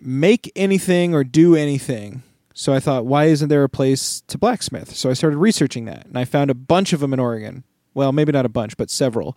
make 0.00 0.50
anything 0.56 1.14
or 1.14 1.24
do 1.24 1.54
anything. 1.54 2.22
So 2.54 2.72
I 2.72 2.78
thought, 2.80 3.04
why 3.04 3.24
isn't 3.24 3.48
there 3.48 3.64
a 3.64 3.68
place 3.68 4.22
to 4.28 4.38
blacksmith? 4.38 4.94
So 4.94 5.10
I 5.10 5.12
started 5.12 5.38
researching 5.38 5.86
that, 5.86 6.06
and 6.06 6.16
I 6.16 6.24
found 6.24 6.50
a 6.50 6.54
bunch 6.54 6.92
of 6.92 7.00
them 7.00 7.12
in 7.12 7.18
Oregon. 7.18 7.64
Well, 7.94 8.12
maybe 8.12 8.30
not 8.32 8.46
a 8.46 8.48
bunch, 8.48 8.76
but 8.76 8.90
several. 8.90 9.36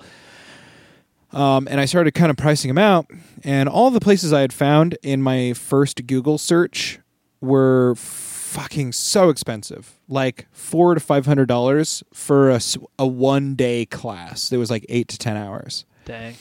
Um, 1.33 1.67
and 1.69 1.81
I 1.81 1.85
started 1.85 2.13
kind 2.13 2.29
of 2.29 2.37
pricing 2.37 2.69
them 2.69 2.77
out, 2.77 3.07
and 3.43 3.67
all 3.67 3.89
the 3.89 3.99
places 3.99 4.31
I 4.31 4.41
had 4.41 4.53
found 4.53 4.97
in 5.01 5.21
my 5.21 5.53
first 5.53 6.05
Google 6.07 6.37
search 6.37 6.99
were 7.41 7.95
fucking 7.95 8.93
so 8.93 9.29
expensive, 9.29 9.99
like 10.07 10.47
four 10.51 10.93
to 10.93 10.99
five 10.99 11.25
hundred 11.25 11.47
dollars 11.47 12.03
for 12.13 12.49
a, 12.49 12.61
a 12.97 13.05
one 13.05 13.55
day 13.55 13.85
class. 13.85 14.51
It 14.51 14.57
was 14.57 14.71
like 14.71 14.85
eight 14.89 15.09
to 15.09 15.17
ten 15.17 15.35
hours. 15.35 15.85
Dang. 16.05 16.35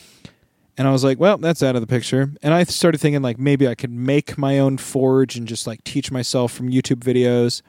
And 0.78 0.87
I 0.87 0.92
was 0.92 1.02
like, 1.02 1.18
well, 1.18 1.38
that's 1.38 1.62
out 1.62 1.75
of 1.75 1.80
the 1.80 1.87
picture. 1.87 2.30
And 2.42 2.52
I 2.52 2.64
started 2.64 2.99
thinking 2.99 3.23
like 3.23 3.38
maybe 3.38 3.66
I 3.66 3.75
could 3.75 3.90
make 3.90 4.37
my 4.37 4.59
own 4.59 4.76
forge 4.76 5.37
and 5.37 5.49
just 5.49 5.66
like 5.66 5.83
teach 5.85 6.11
myself 6.11 6.52
from 6.52 6.71
YouTube 6.71 7.00
videos, 7.00 7.62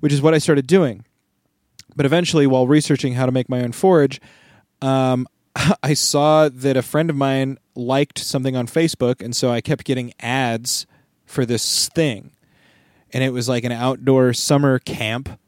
which 0.00 0.12
is 0.12 0.22
what 0.22 0.34
I 0.34 0.38
started 0.38 0.66
doing. 0.66 1.04
But 1.94 2.06
eventually, 2.06 2.46
while 2.46 2.66
researching 2.66 3.14
how 3.14 3.26
to 3.26 3.32
make 3.32 3.48
my 3.48 3.62
own 3.62 3.72
forge, 3.72 4.20
um, 4.80 5.28
I 5.82 5.94
saw 5.94 6.48
that 6.48 6.76
a 6.76 6.82
friend 6.82 7.10
of 7.10 7.16
mine 7.16 7.58
liked 7.74 8.18
something 8.18 8.56
on 8.56 8.66
Facebook, 8.66 9.22
and 9.22 9.36
so 9.36 9.50
I 9.50 9.60
kept 9.60 9.84
getting 9.84 10.12
ads 10.20 10.86
for 11.26 11.46
this 11.46 11.88
thing. 11.88 12.32
And 13.12 13.22
it 13.22 13.32
was 13.32 13.48
like 13.48 13.64
an 13.64 13.72
outdoor 13.72 14.32
summer 14.32 14.78
camp 14.80 15.38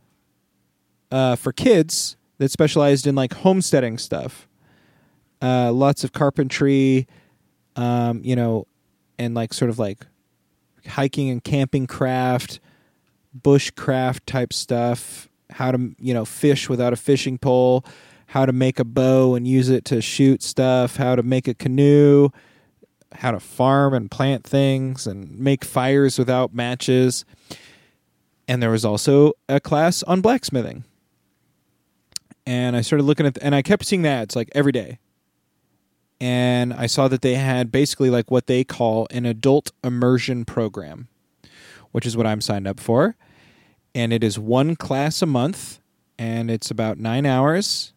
uh, 1.11 1.35
for 1.37 1.53
kids 1.53 2.17
that 2.39 2.51
specialized 2.51 3.07
in 3.07 3.15
like 3.15 3.35
homesteading 3.35 3.99
stuff 3.99 4.47
uh, 5.47 5.73
lots 5.73 6.03
of 6.03 6.13
carpentry, 6.13 7.07
um, 7.77 8.21
you 8.25 8.35
know, 8.35 8.67
and 9.17 9.35
like 9.35 9.55
sort 9.55 9.71
of 9.71 9.79
like 9.79 10.05
hiking 10.89 11.31
and 11.31 11.45
camping 11.45 11.87
craft, 11.87 12.59
bushcraft 13.41 14.21
type 14.27 14.53
stuff. 14.53 15.29
How 15.51 15.71
to 15.71 15.95
you 16.01 16.13
know 16.13 16.25
fish 16.25 16.69
without 16.69 16.93
a 16.93 16.97
fishing 16.97 17.39
pole, 17.39 17.85
how 18.27 18.45
to 18.45 18.53
make 18.53 18.81
a 18.81 18.85
bow 18.85 19.37
and 19.37 19.47
use 19.47 19.69
it 19.69 19.85
to 19.87 20.03
shoot 20.03 20.43
stuff, 20.43 20.97
how 20.97 21.15
to 21.15 21.23
make 21.23 21.47
a 21.47 21.55
canoe, 21.55 22.31
how 23.13 23.31
to 23.31 23.39
farm 23.39 23.95
and 23.95 24.11
plant 24.11 24.43
things 24.43 25.07
and 25.07 25.39
make 25.39 25.65
fires 25.65 26.19
without 26.19 26.53
matches. 26.53 27.25
And 28.49 28.61
there 28.61 28.71
was 28.71 28.85
also 28.85 29.35
a 29.49 29.61
class 29.61 30.03
on 30.03 30.21
blacksmithing. 30.21 30.83
And 32.45 32.77
I 32.77 32.81
started 32.81 33.05
looking 33.05 33.27
at, 33.27 33.39
and 33.41 33.55
I 33.55 33.63
kept 33.63 33.85
seeing 33.85 34.05
ads 34.07 34.35
like 34.35 34.49
every 34.53 34.73
day 34.73 34.99
and 36.21 36.73
I 36.73 36.87
saw 36.87 37.09
that 37.09 37.23
they 37.23 37.35
had 37.35 37.71
basically 37.71 38.11
like 38.11 38.31
what 38.31 38.47
they 38.47 38.65
call 38.65 39.07
an 39.11 39.27
adult 39.27 39.73
immersion 39.85 40.45
program, 40.45 41.09
which 41.93 42.07
is 42.07 42.17
what 42.17 42.27
I'm 42.27 42.41
signed 42.41 42.67
up 42.67 42.81
for. 42.81 43.17
And 43.95 44.13
it 44.13 44.23
is 44.23 44.39
one 44.39 44.77
class 44.77 45.23
a 45.23 45.27
month, 45.27 45.81
and 46.19 46.51
it's 46.51 46.71
about 46.71 46.99
nine 46.99 47.27
hours, 47.27 47.93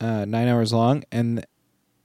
uh, 0.00 0.24
nine 0.24 0.48
hours 0.48 0.72
long. 0.72 1.04
And 1.10 1.46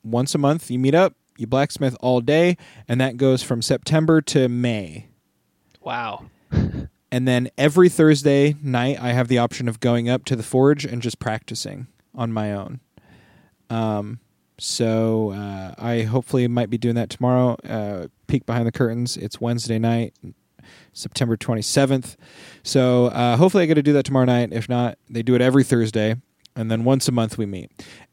once 0.03 0.33
a 0.35 0.37
month, 0.37 0.71
you 0.71 0.79
meet 0.79 0.95
up, 0.95 1.15
you 1.37 1.47
blacksmith 1.47 1.95
all 1.99 2.21
day, 2.21 2.57
and 2.87 2.99
that 3.01 3.17
goes 3.17 3.43
from 3.43 3.61
September 3.61 4.21
to 4.21 4.47
May. 4.47 5.07
Wow. 5.81 6.25
And 7.11 7.27
then 7.27 7.49
every 7.57 7.89
Thursday 7.89 8.55
night, 8.61 9.01
I 9.01 9.13
have 9.13 9.29
the 9.29 9.39
option 9.39 9.67
of 9.67 9.79
going 9.79 10.09
up 10.09 10.25
to 10.25 10.35
the 10.35 10.43
forge 10.43 10.85
and 10.85 11.01
just 11.01 11.19
practicing 11.19 11.87
on 12.13 12.31
my 12.31 12.53
own. 12.53 12.81
Um, 13.69 14.19
so 14.59 15.31
uh, 15.31 15.73
I 15.77 16.01
hopefully 16.03 16.47
might 16.47 16.69
be 16.69 16.77
doing 16.77 16.95
that 16.95 17.09
tomorrow. 17.09 17.55
Uh, 17.67 18.07
peek 18.27 18.45
behind 18.45 18.67
the 18.67 18.71
curtains. 18.71 19.17
It's 19.17 19.39
Wednesday 19.41 19.79
night, 19.79 20.13
September 20.93 21.35
27th. 21.37 22.15
So 22.63 23.07
uh, 23.07 23.37
hopefully 23.37 23.63
I 23.63 23.65
get 23.65 23.75
to 23.75 23.83
do 23.83 23.93
that 23.93 24.03
tomorrow 24.03 24.25
night. 24.25 24.53
If 24.53 24.69
not, 24.69 24.97
they 25.09 25.23
do 25.23 25.35
it 25.35 25.41
every 25.41 25.63
Thursday, 25.63 26.15
and 26.55 26.69
then 26.69 26.83
once 26.83 27.07
a 27.07 27.11
month 27.11 27.37
we 27.37 27.45
meet. 27.45 27.71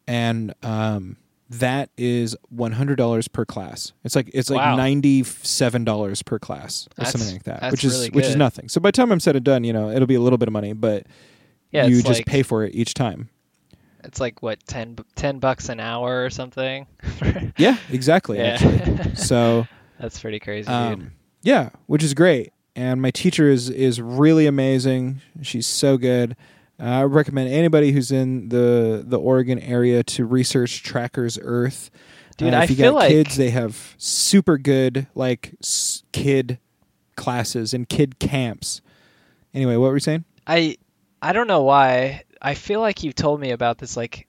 And 0.08 0.54
um, 0.62 1.16
that 1.50 1.90
is 1.98 2.36
$100 2.54 3.32
per 3.32 3.44
class. 3.44 3.92
It's 4.04 4.14
like 4.16 4.30
it's 4.32 4.50
like 4.50 4.58
Wow. 4.58 4.76
$97 4.78 6.24
per 6.24 6.38
class 6.38 6.86
or 6.86 6.90
That's- 6.96 7.12
something 7.12 7.32
like 7.32 7.42
that, 7.44 7.70
which 7.70 7.84
is 7.84 7.92
really 7.92 8.10
which 8.10 8.26
is 8.26 8.36
nothing. 8.36 8.68
So 8.68 8.80
by 8.80 8.88
the 8.88 8.92
time 8.92 9.10
I'm 9.12 9.20
said 9.20 9.36
and 9.36 9.44
done, 9.44 9.64
you 9.64 9.72
know, 9.72 9.90
it'll 9.90 10.06
be 10.06 10.14
a 10.14 10.20
little 10.20 10.38
bit 10.38 10.48
of 10.48 10.52
money, 10.52 10.72
but 10.72 11.06
Yeah, 11.72 11.86
you 11.86 11.96
just 12.02 12.20
like, 12.20 12.26
pay 12.26 12.42
for 12.42 12.64
it 12.64 12.74
each 12.74 12.94
time. 12.94 13.28
It's 14.06 14.20
like 14.20 14.42
what 14.42 14.64
10, 14.66 14.96
10 15.14 15.38
bucks 15.38 15.68
an 15.68 15.80
hour 15.80 16.24
or 16.24 16.30
something. 16.30 16.86
Yeah, 17.58 17.76
exactly. 17.90 18.38
Yeah. 18.38 18.58
So 19.14 19.66
That's 19.98 20.20
pretty 20.20 20.38
crazy, 20.40 20.66
dude. 20.66 20.74
um, 20.74 21.12
yeah, 21.42 21.70
which 21.86 22.02
is 22.02 22.12
great. 22.14 22.52
And 22.74 23.00
my 23.00 23.10
teacher 23.10 23.48
is 23.48 23.70
is 23.70 24.00
really 24.00 24.46
amazing. 24.46 25.22
She's 25.42 25.66
so 25.66 25.96
good. 25.96 26.36
Uh, 26.78 26.84
I 26.84 27.02
recommend 27.04 27.48
anybody 27.48 27.92
who's 27.92 28.10
in 28.12 28.50
the 28.50 29.02
the 29.06 29.18
Oregon 29.18 29.58
area 29.58 30.02
to 30.02 30.26
research 30.26 30.82
Trackers 30.82 31.38
Earth. 31.40 31.90
Dude, 32.36 32.52
Uh, 32.52 32.58
I 32.58 32.64
if 32.64 32.70
you 32.70 32.76
feel 32.76 32.92
got 32.92 32.98
like 32.98 33.08
kids, 33.08 33.36
they 33.36 33.48
have 33.50 33.94
super 33.96 34.58
good 34.58 35.06
like 35.14 35.54
s- 35.62 36.02
kid 36.12 36.58
classes 37.16 37.72
and 37.72 37.88
kid 37.88 38.18
camps. 38.18 38.82
Anyway, 39.54 39.76
what 39.76 39.88
were 39.88 39.96
you 39.96 40.00
saying? 40.00 40.24
I 40.46 40.76
I 41.22 41.32
don't 41.32 41.48
know 41.48 41.62
why. 41.62 42.24
I 42.46 42.54
feel 42.54 42.80
like 42.80 43.02
you 43.02 43.12
told 43.12 43.40
me 43.40 43.50
about 43.50 43.78
this 43.78 43.96
like 43.96 44.28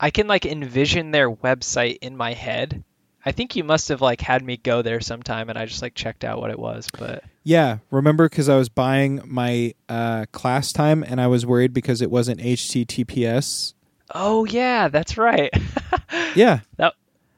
I 0.00 0.10
can 0.10 0.26
like 0.26 0.44
envision 0.46 1.12
their 1.12 1.30
website 1.30 1.98
in 2.02 2.16
my 2.16 2.32
head. 2.32 2.82
I 3.24 3.30
think 3.30 3.54
you 3.54 3.62
must 3.62 3.88
have 3.90 4.00
like 4.00 4.20
had 4.20 4.42
me 4.44 4.56
go 4.56 4.82
there 4.82 5.00
sometime 5.00 5.48
and 5.48 5.56
I 5.56 5.64
just 5.66 5.80
like 5.80 5.94
checked 5.94 6.24
out 6.24 6.40
what 6.40 6.50
it 6.50 6.58
was, 6.58 6.90
but 6.98 7.22
Yeah, 7.44 7.78
remember 7.92 8.28
because 8.28 8.48
I 8.48 8.56
was 8.56 8.68
buying 8.68 9.20
my 9.24 9.74
uh, 9.88 10.26
class 10.32 10.72
time 10.72 11.04
and 11.04 11.20
I 11.20 11.28
was 11.28 11.46
worried 11.46 11.72
because 11.72 12.02
it 12.02 12.10
wasn't 12.10 12.40
HTTPS. 12.40 13.74
Oh 14.12 14.44
yeah, 14.44 14.88
that's 14.88 15.16
right. 15.16 15.52
Yeah, 16.34 16.60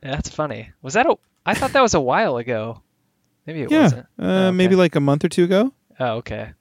that's 0.00 0.30
funny. 0.30 0.70
Was 0.80 0.94
that 0.94 1.06
a 1.06 1.16
I 1.44 1.54
thought 1.54 1.72
that 1.72 1.82
was 1.82 1.94
a 1.94 2.00
while 2.00 2.38
ago. 2.38 2.82
Maybe 3.46 3.60
it 3.62 3.70
yeah, 3.70 3.82
wasn't. 3.82 4.06
uh, 4.18 4.22
Oh, 4.24 4.46
okay. 4.48 4.56
maybe 4.56 4.74
like 4.74 4.96
a 4.96 5.00
month 5.00 5.24
or 5.24 5.28
two 5.28 5.44
ago. 5.44 5.72
Oh, 6.00 6.16
okay. 6.16 6.52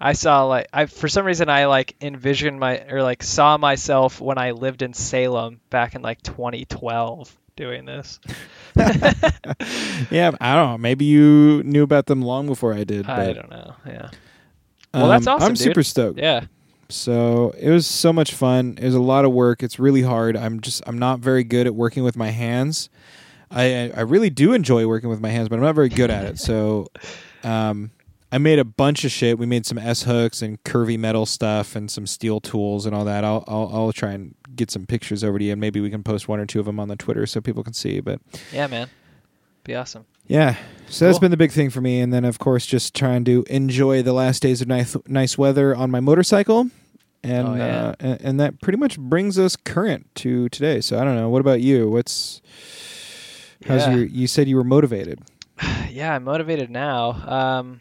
I 0.00 0.12
saw 0.12 0.44
like 0.44 0.68
I 0.72 0.86
for 0.86 1.08
some 1.08 1.26
reason 1.26 1.48
I 1.48 1.66
like 1.66 1.96
envisioned 2.00 2.60
my 2.60 2.80
or 2.88 3.02
like 3.02 3.22
saw 3.22 3.56
myself 3.56 4.20
when 4.20 4.38
I 4.38 4.52
lived 4.52 4.82
in 4.82 4.94
Salem 4.94 5.60
back 5.70 5.94
in 5.94 6.02
like 6.02 6.22
2012 6.22 7.36
doing 7.56 7.84
this. 7.84 8.20
Yeah, 10.10 10.30
I 10.40 10.54
don't 10.54 10.70
know. 10.70 10.78
Maybe 10.78 11.04
you 11.04 11.62
knew 11.64 11.82
about 11.82 12.06
them 12.06 12.22
long 12.22 12.46
before 12.46 12.72
I 12.72 12.84
did. 12.84 13.08
I 13.08 13.32
don't 13.32 13.50
know. 13.50 13.74
Yeah. 13.84 14.10
Well, 14.94 15.08
that's 15.08 15.26
um, 15.26 15.34
awesome, 15.34 15.48
I'm 15.48 15.54
dude. 15.54 15.64
super 15.64 15.82
stoked. 15.82 16.18
Yeah. 16.18 16.44
So 16.88 17.52
it 17.58 17.68
was 17.68 17.86
so 17.86 18.12
much 18.12 18.32
fun. 18.32 18.78
It 18.80 18.84
was 18.84 18.94
a 18.94 19.00
lot 19.00 19.24
of 19.24 19.32
work. 19.32 19.62
It's 19.62 19.78
really 19.78 20.02
hard. 20.02 20.36
I'm 20.36 20.60
just 20.60 20.82
I'm 20.86 20.98
not 20.98 21.18
very 21.20 21.44
good 21.44 21.66
at 21.66 21.74
working 21.74 22.04
with 22.04 22.16
my 22.16 22.30
hands. 22.30 22.88
I 23.50 23.90
I 23.94 24.00
really 24.02 24.30
do 24.30 24.52
enjoy 24.52 24.86
working 24.86 25.10
with 25.10 25.20
my 25.20 25.28
hands, 25.28 25.48
but 25.48 25.56
I'm 25.56 25.62
not 25.62 25.74
very 25.74 25.88
good 25.90 26.10
at 26.10 26.24
it. 26.24 26.38
So 26.38 26.86
um 27.44 27.90
I 28.30 28.38
made 28.38 28.58
a 28.58 28.64
bunch 28.64 29.04
of 29.04 29.10
shit. 29.10 29.38
We 29.38 29.46
made 29.46 29.64
some 29.64 29.78
S 29.78 30.02
hooks 30.02 30.42
and 30.42 30.62
curvy 30.64 30.98
metal 30.98 31.24
stuff 31.26 31.74
and 31.74 31.90
some 31.90 32.06
steel 32.06 32.40
tools 32.40 32.84
and 32.84 32.94
all 32.94 33.04
that. 33.06 33.24
I'll, 33.24 33.42
I'll 33.48 33.70
I'll 33.72 33.92
try 33.92 34.12
and 34.12 34.34
get 34.54 34.70
some 34.70 34.86
pictures 34.86 35.24
over 35.24 35.38
to 35.38 35.44
you 35.44 35.52
and 35.52 35.60
maybe 35.60 35.80
we 35.80 35.88
can 35.88 36.02
post 36.02 36.28
one 36.28 36.38
or 36.40 36.44
two 36.46 36.60
of 36.60 36.66
them 36.66 36.78
on 36.80 36.88
the 36.88 36.96
Twitter 36.96 37.24
so 37.26 37.40
people 37.40 37.62
can 37.64 37.72
see. 37.72 38.00
But 38.00 38.20
Yeah, 38.52 38.66
man. 38.66 38.88
Be 39.64 39.74
awesome. 39.74 40.04
yeah, 40.26 40.56
so 40.88 41.06
that's 41.06 41.18
been 41.18 41.30
the 41.30 41.36
big 41.36 41.52
thing 41.52 41.68
for 41.68 41.80
me. 41.82 42.00
And 42.00 42.10
then, 42.12 42.24
of 42.24 42.38
course, 42.38 42.64
just 42.64 42.94
trying 42.94 43.24
to 43.24 43.44
enjoy 43.50 44.02
the 44.02 44.14
last 44.14 44.40
days 44.40 44.62
of 44.62 44.68
nice, 44.68 44.96
nice 45.06 45.36
weather 45.36 45.74
on 45.76 45.90
my 45.90 46.00
motorcycle. 46.00 46.70
And, 47.22 47.48
Oh, 47.48 47.54
yeah. 47.54 47.78
uh, 47.88 47.94
and 48.00 48.20
and 48.22 48.40
that 48.40 48.60
pretty 48.62 48.78
much 48.78 48.98
brings 48.98 49.38
us 49.38 49.56
current 49.56 50.06
to 50.16 50.48
today. 50.50 50.80
So 50.80 50.98
I 50.98 51.04
don't 51.04 51.16
know. 51.16 51.28
What 51.28 51.40
about 51.40 51.60
you? 51.60 51.90
What's 51.90 52.40
how's 53.66 53.86
Yeah. 53.86 53.94
your? 53.96 54.04
You 54.06 54.26
said 54.26 54.48
you 54.48 54.56
were 54.56 54.64
motivated. 54.64 55.20
yeah, 55.90 56.14
I'm 56.14 56.24
motivated 56.24 56.70
now. 56.70 57.10
Um, 57.58 57.80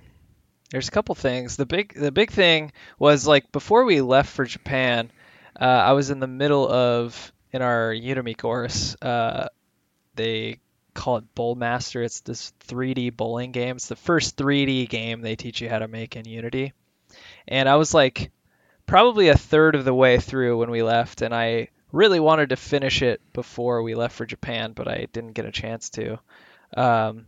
there's 0.71 0.87
a 0.87 0.91
couple 0.91 1.15
things. 1.15 1.55
The 1.55 1.65
big 1.65 1.93
the 1.93 2.11
big 2.11 2.31
thing 2.31 2.71
was 2.99 3.27
like 3.27 3.51
before 3.51 3.85
we 3.85 4.01
left 4.01 4.29
for 4.29 4.45
Japan, 4.45 5.11
uh, 5.59 5.63
I 5.63 5.93
was 5.93 6.09
in 6.09 6.19
the 6.19 6.27
middle 6.27 6.69
of 6.69 7.31
in 7.51 7.61
our 7.61 7.93
Udemy 7.93 8.37
course. 8.37 8.95
Uh, 9.01 9.47
they 10.15 10.59
call 10.93 11.17
it 11.17 11.35
Bowl 11.35 11.55
Master. 11.55 12.01
It's 12.01 12.21
this 12.21 12.53
3D 12.67 13.15
bowling 13.15 13.51
game. 13.51 13.75
It's 13.75 13.87
the 13.87 13.95
first 13.95 14.35
3D 14.35 14.89
game 14.89 15.21
they 15.21 15.35
teach 15.35 15.61
you 15.61 15.69
how 15.69 15.79
to 15.79 15.87
make 15.87 16.15
in 16.15 16.25
Unity. 16.25 16.73
And 17.47 17.69
I 17.69 17.75
was 17.75 17.93
like 17.93 18.31
probably 18.85 19.29
a 19.29 19.37
third 19.37 19.75
of 19.75 19.85
the 19.85 19.93
way 19.93 20.19
through 20.19 20.57
when 20.57 20.71
we 20.71 20.81
left, 20.81 21.21
and 21.21 21.33
I 21.33 21.69
really 21.91 22.19
wanted 22.19 22.49
to 22.49 22.55
finish 22.55 23.01
it 23.01 23.21
before 23.31 23.81
we 23.83 23.95
left 23.95 24.15
for 24.15 24.25
Japan, 24.25 24.73
but 24.73 24.87
I 24.87 25.07
didn't 25.11 25.33
get 25.33 25.45
a 25.45 25.51
chance 25.51 25.89
to. 25.91 26.19
Um, 26.75 27.27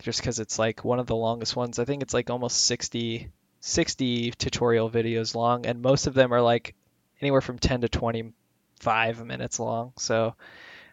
just 0.00 0.20
because 0.20 0.38
it's 0.38 0.58
like 0.58 0.84
one 0.84 0.98
of 0.98 1.06
the 1.06 1.16
longest 1.16 1.56
ones. 1.56 1.78
I 1.78 1.84
think 1.84 2.02
it's 2.02 2.14
like 2.14 2.30
almost 2.30 2.64
60, 2.66 3.28
60 3.60 4.30
tutorial 4.32 4.90
videos 4.90 5.34
long, 5.34 5.66
and 5.66 5.82
most 5.82 6.06
of 6.06 6.14
them 6.14 6.32
are 6.32 6.40
like 6.40 6.74
anywhere 7.20 7.40
from 7.40 7.58
10 7.58 7.82
to 7.82 7.88
25 7.88 9.24
minutes 9.24 9.58
long. 9.58 9.92
So 9.96 10.34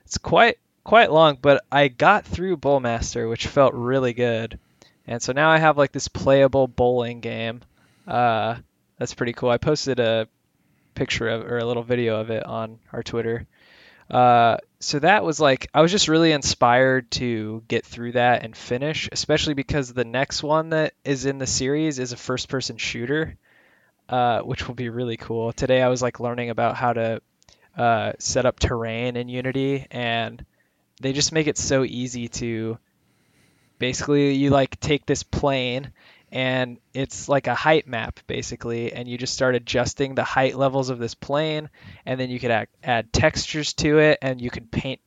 it's 0.06 0.18
quite 0.18 0.58
quite 0.84 1.12
long, 1.12 1.38
but 1.42 1.64
I 1.72 1.88
got 1.88 2.26
through 2.26 2.58
Bowlmaster, 2.58 3.30
which 3.30 3.48
felt 3.48 3.74
really 3.74 4.14
good. 4.14 4.60
And 5.08 5.22
so 5.22 5.34
now 5.34 5.50
I 5.50 5.58
have 5.58 5.78
like 5.78 5.92
this 5.92 6.08
playable 6.08 6.68
bowling 6.68 7.20
game. 7.20 7.62
Uh, 8.08 8.58
that's 8.98 9.14
pretty 9.14 9.34
cool. 9.34 9.50
I 9.50 9.58
posted 9.58 10.00
a 10.00 10.28
picture 10.96 11.28
of 11.28 11.46
or 11.46 11.58
a 11.58 11.66
little 11.66 11.84
video 11.84 12.20
of 12.20 12.30
it 12.30 12.46
on 12.46 12.80
our 12.94 13.04
Twitter. 13.04 13.46
Uh, 14.10 14.58
so 14.86 15.00
that 15.00 15.24
was 15.24 15.40
like 15.40 15.68
I 15.74 15.82
was 15.82 15.92
just 15.92 16.08
really 16.08 16.32
inspired 16.32 17.10
to 17.12 17.64
get 17.68 17.84
through 17.84 18.12
that 18.12 18.44
and 18.44 18.56
finish, 18.56 19.10
especially 19.12 19.56
because 19.56 19.92
the 19.92 20.06
next 20.06 20.44
one 20.44 20.70
that 20.70 20.94
is 21.04 21.26
in 21.26 21.40
the 21.40 21.48
series 21.48 21.98
is 21.98 22.12
a 22.12 22.18
first-person 22.18 22.78
shooter, 22.78 23.36
uh, 24.10 24.42
which 24.42 24.68
will 24.68 24.76
be 24.76 24.90
really 24.90 25.18
cool. 25.18 25.54
Today 25.54 25.82
I 25.82 25.90
was 25.90 26.04
like 26.04 26.20
learning 26.20 26.52
about 26.52 26.76
how 26.76 26.94
to 26.94 27.22
uh, 27.76 28.14
set 28.20 28.46
up 28.46 28.60
terrain 28.60 29.16
in 29.16 29.28
Unity, 29.28 29.88
and 29.90 30.46
they 31.02 31.14
just 31.14 31.32
make 31.32 31.48
it 31.48 31.58
so 31.58 31.84
easy 31.84 32.28
to 32.28 32.78
basically 33.80 34.34
you 34.34 34.52
like 34.52 34.80
take 34.80 35.08
this 35.08 35.24
plane 35.24 35.94
and 36.36 36.80
it's 36.94 37.30
like 37.30 37.48
a 37.48 37.56
height 37.56 37.88
map 37.88 38.20
basically 38.28 38.92
and 38.92 39.08
you 39.08 39.18
just 39.18 39.34
start 39.34 39.56
adjusting 39.56 40.16
the 40.16 40.24
height 40.26 40.58
levels 40.58 40.90
of 40.90 41.00
this 41.00 41.16
plane 41.16 41.70
and 42.06 42.20
then 42.20 42.30
you 42.30 42.42
could 42.42 42.52
add, 42.52 42.68
add 42.84 43.14
textures 43.14 43.72
to 43.72 44.00
it 44.00 44.20
and 44.22 44.42
you 44.42 44.50
could 44.50 44.70
paint 44.70 45.00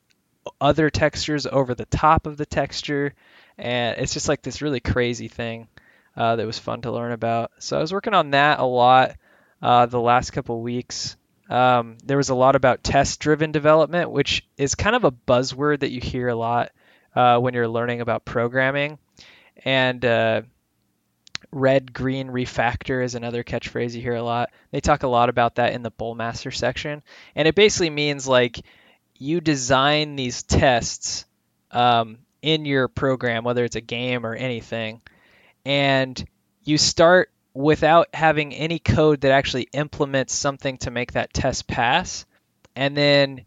other 0.59 0.89
textures 0.89 1.47
over 1.47 1.75
the 1.75 1.85
top 1.85 2.27
of 2.27 2.39
the 2.39 2.47
texture 2.47 3.15
and 3.59 3.99
it's 3.99 4.15
just 4.15 4.27
like 4.27 4.41
this 4.41 4.63
really 4.63 4.81
crazy 4.81 5.29
thing 5.29 5.69
uh, 6.17 6.37
that 6.37 6.47
was 6.47 6.59
fun 6.59 6.81
to 6.81 6.91
learn 6.91 7.13
about. 7.13 7.51
So 7.59 7.77
i 7.77 7.81
was 7.81 7.93
working 7.93 8.15
on 8.15 8.31
that 8.31 8.59
a 8.59 8.65
lot 8.65 9.17
uh, 9.61 9.85
the 9.85 10.01
last 10.01 10.31
couple 10.31 10.63
weeks. 10.63 11.17
Um, 11.51 11.99
there 12.05 12.17
was 12.17 12.31
a 12.31 12.35
lot 12.35 12.57
about 12.57 12.83
test 12.83 13.21
driven 13.21 13.53
development 13.53 14.11
which 14.11 14.47
is 14.57 14.75
kind 14.75 14.97
of 14.97 15.05
a 15.05 15.13
buzzword 15.13 15.81
that 15.81 15.91
you 15.91 16.01
hear 16.01 16.29
a 16.29 16.35
lot 16.35 16.73
uh, 17.15 17.39
when 17.39 17.53
you're 17.53 17.69
learning 17.69 18.01
about 18.01 18.25
programming. 18.25 18.99
And 19.65 20.03
uh, 20.05 20.43
red 21.51 21.93
green 21.93 22.29
refactor 22.29 23.03
is 23.03 23.15
another 23.15 23.43
catchphrase 23.43 23.95
you 23.95 24.03
hear 24.03 24.17
a 24.17 24.23
lot. 24.23 24.51
They 24.71 24.81
talk 24.81 25.03
a 25.03 25.09
lot 25.09 25.29
about 25.29 25.57
that 25.57 25.73
in 25.73 25.83
the 25.83 25.91
Bowlmaster 25.91 26.55
section, 26.55 27.03
and 27.35 27.49
it 27.49 27.55
basically 27.55 27.91
means 27.91 28.29
like 28.29 28.61
you 29.17 29.41
design 29.41 30.17
these 30.17 30.43
tests 30.43 31.25
um, 31.71 32.19
in 32.43 32.65
your 32.65 32.89
program, 32.89 33.45
whether 33.45 33.65
it's 33.65 33.77
a 33.77 33.81
game 33.81 34.25
or 34.27 34.35
anything, 34.35 35.01
and 35.65 36.23
you 36.65 36.79
start 36.79 37.31
without 37.55 38.09
having 38.15 38.55
any 38.55 38.79
code 38.79 39.23
that 39.23 39.33
actually 39.33 39.69
implements 39.73 40.35
something 40.35 40.77
to 40.79 40.91
make 40.91 41.13
that 41.13 41.33
test 41.33 41.67
pass, 41.67 42.27
and 42.77 42.97
then 42.97 43.45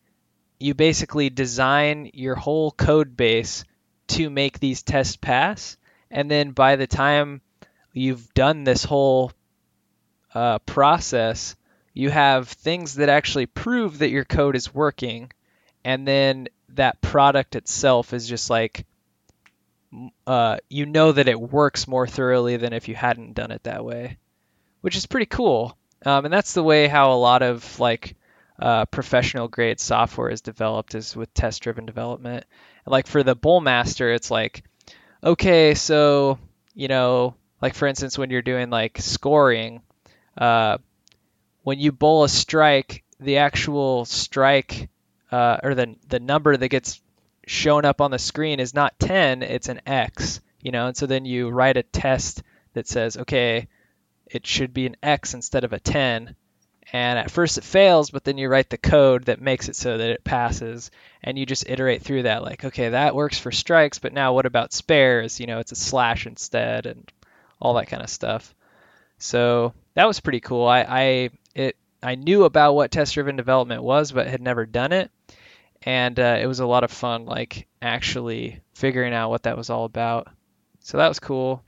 you 0.59 0.73
basically 0.73 1.29
design 1.29 2.11
your 2.13 2.35
whole 2.35 2.71
code 2.71 3.15
base 3.15 3.63
to 4.07 4.29
make 4.29 4.59
these 4.59 4.83
tests 4.83 5.15
pass, 5.15 5.77
and 6.09 6.29
then 6.29 6.51
by 6.51 6.75
the 6.75 6.87
time 6.87 7.41
you've 7.93 8.33
done 8.33 8.63
this 8.63 8.83
whole 8.83 9.31
uh, 10.33 10.59
process, 10.59 11.55
you 11.93 12.09
have 12.09 12.47
things 12.47 12.95
that 12.95 13.09
actually 13.09 13.45
prove 13.45 13.99
that 13.99 14.09
your 14.09 14.25
code 14.25 14.55
is 14.55 14.73
working, 14.73 15.31
and 15.83 16.07
then 16.07 16.47
that 16.69 17.01
product 17.01 17.55
itself 17.55 18.13
is 18.13 18.27
just 18.27 18.49
like 18.49 18.85
uh, 20.25 20.57
you 20.69 20.85
know 20.85 21.11
that 21.11 21.27
it 21.27 21.39
works 21.39 21.87
more 21.87 22.07
thoroughly 22.07 22.57
than 22.57 22.73
if 22.73 22.87
you 22.87 22.95
hadn't 22.95 23.33
done 23.33 23.51
it 23.51 23.63
that 23.63 23.83
way, 23.83 24.17
which 24.81 24.95
is 24.95 25.05
pretty 25.05 25.25
cool. 25.25 25.77
Um, 26.05 26.25
and 26.25 26.33
that's 26.33 26.53
the 26.53 26.63
way 26.63 26.87
how 26.87 27.11
a 27.11 27.15
lot 27.15 27.41
of 27.41 27.79
like 27.79 28.15
uh, 28.59 28.85
professional 28.85 29.47
grade 29.47 29.79
software 29.79 30.29
is 30.29 30.41
developed 30.41 30.95
is 30.95 31.15
with 31.15 31.33
test 31.33 31.61
driven 31.61 31.85
development. 31.85 32.45
Like 32.85 33.07
for 33.07 33.21
the 33.21 33.35
Bowlmaster, 33.35 34.15
it's 34.15 34.31
like, 34.31 34.63
okay, 35.23 35.73
so 35.75 36.39
you 36.73 36.87
know 36.87 37.35
like 37.61 37.75
for 37.75 37.87
instance 37.87 38.17
when 38.17 38.29
you're 38.29 38.41
doing 38.41 38.69
like 38.69 38.97
scoring 38.99 39.81
uh, 40.37 40.77
when 41.63 41.79
you 41.79 41.91
bowl 41.91 42.23
a 42.23 42.29
strike 42.29 43.03
the 43.19 43.37
actual 43.37 44.05
strike 44.05 44.89
uh, 45.31 45.57
or 45.63 45.75
the 45.75 45.95
the 46.09 46.19
number 46.19 46.55
that 46.57 46.69
gets 46.69 47.01
shown 47.47 47.85
up 47.85 48.01
on 48.01 48.11
the 48.11 48.19
screen 48.19 48.59
is 48.59 48.73
not 48.73 48.99
10 48.99 49.43
it's 49.43 49.69
an 49.69 49.81
x 49.85 50.41
you 50.61 50.71
know? 50.71 50.87
And 50.87 50.95
so 50.95 51.07
then 51.07 51.25
you 51.25 51.49
write 51.49 51.77
a 51.77 51.83
test 51.83 52.43
that 52.73 52.87
says 52.87 53.17
okay 53.17 53.67
it 54.27 54.45
should 54.47 54.73
be 54.73 54.85
an 54.85 54.95
x 55.03 55.33
instead 55.33 55.63
of 55.63 55.73
a 55.73 55.79
10 55.79 56.35
and 56.93 57.19
at 57.19 57.31
first 57.31 57.57
it 57.57 57.63
fails 57.63 58.11
but 58.11 58.23
then 58.23 58.37
you 58.37 58.47
write 58.47 58.69
the 58.69 58.77
code 58.77 59.25
that 59.25 59.41
makes 59.41 59.69
it 59.69 59.75
so 59.75 59.97
that 59.97 60.09
it 60.09 60.23
passes. 60.23 60.91
And 61.23 61.37
you 61.37 61.45
just 61.45 61.69
iterate 61.69 62.01
through 62.01 62.23
that 62.23 62.43
like 62.43 62.63
okay 62.65 62.89
that 62.89 63.15
works 63.15 63.39
for 63.39 63.51
strikes 63.51 63.99
but 63.99 64.13
now 64.13 64.33
what 64.33 64.45
about 64.45 64.73
spares? 64.73 65.39
You 65.39 65.47
know 65.47 65.59
it's 65.59 65.71
a 65.71 65.75
slash 65.75 66.25
instead 66.25 66.85
and 66.85 67.11
all 67.61 67.75
that 67.75 67.87
kind 67.87 68.01
of 68.03 68.09
stuff. 68.09 68.53
So 69.17 69.73
that 69.93 70.07
was 70.07 70.19
pretty 70.19 70.39
cool. 70.39 70.67
I, 70.67 70.81
I 70.81 71.29
it 71.53 71.77
I 72.01 72.15
knew 72.15 72.43
about 72.43 72.73
what 72.73 72.91
test 72.91 73.13
driven 73.13 73.35
development 73.35 73.83
was, 73.83 74.11
but 74.11 74.27
had 74.27 74.41
never 74.41 74.65
done 74.65 74.91
it, 74.91 75.11
and 75.83 76.19
uh, 76.19 76.39
it 76.41 76.47
was 76.47 76.59
a 76.59 76.65
lot 76.65 76.83
of 76.83 76.91
fun, 76.91 77.25
like 77.25 77.67
actually 77.81 78.61
figuring 78.73 79.13
out 79.13 79.29
what 79.29 79.43
that 79.43 79.57
was 79.57 79.69
all 79.69 79.85
about. 79.85 80.27
So 80.79 80.97
that 80.97 81.07
was 81.07 81.19
cool. 81.19 81.63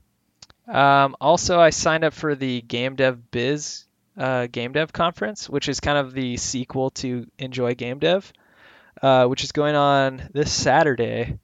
Um, 0.66 1.14
also, 1.20 1.60
I 1.60 1.70
signed 1.70 2.04
up 2.04 2.14
for 2.14 2.34
the 2.34 2.60
Game 2.62 2.96
Dev 2.96 3.30
Biz 3.30 3.84
uh, 4.16 4.46
Game 4.50 4.72
Dev 4.72 4.92
Conference, 4.92 5.48
which 5.48 5.68
is 5.68 5.80
kind 5.80 5.98
of 5.98 6.12
the 6.12 6.36
sequel 6.36 6.90
to 6.90 7.26
Enjoy 7.38 7.74
Game 7.74 7.98
Dev, 7.98 8.32
uh, 9.02 9.26
which 9.26 9.44
is 9.44 9.52
going 9.52 9.74
on 9.74 10.28
this 10.32 10.52
Saturday. 10.52 11.38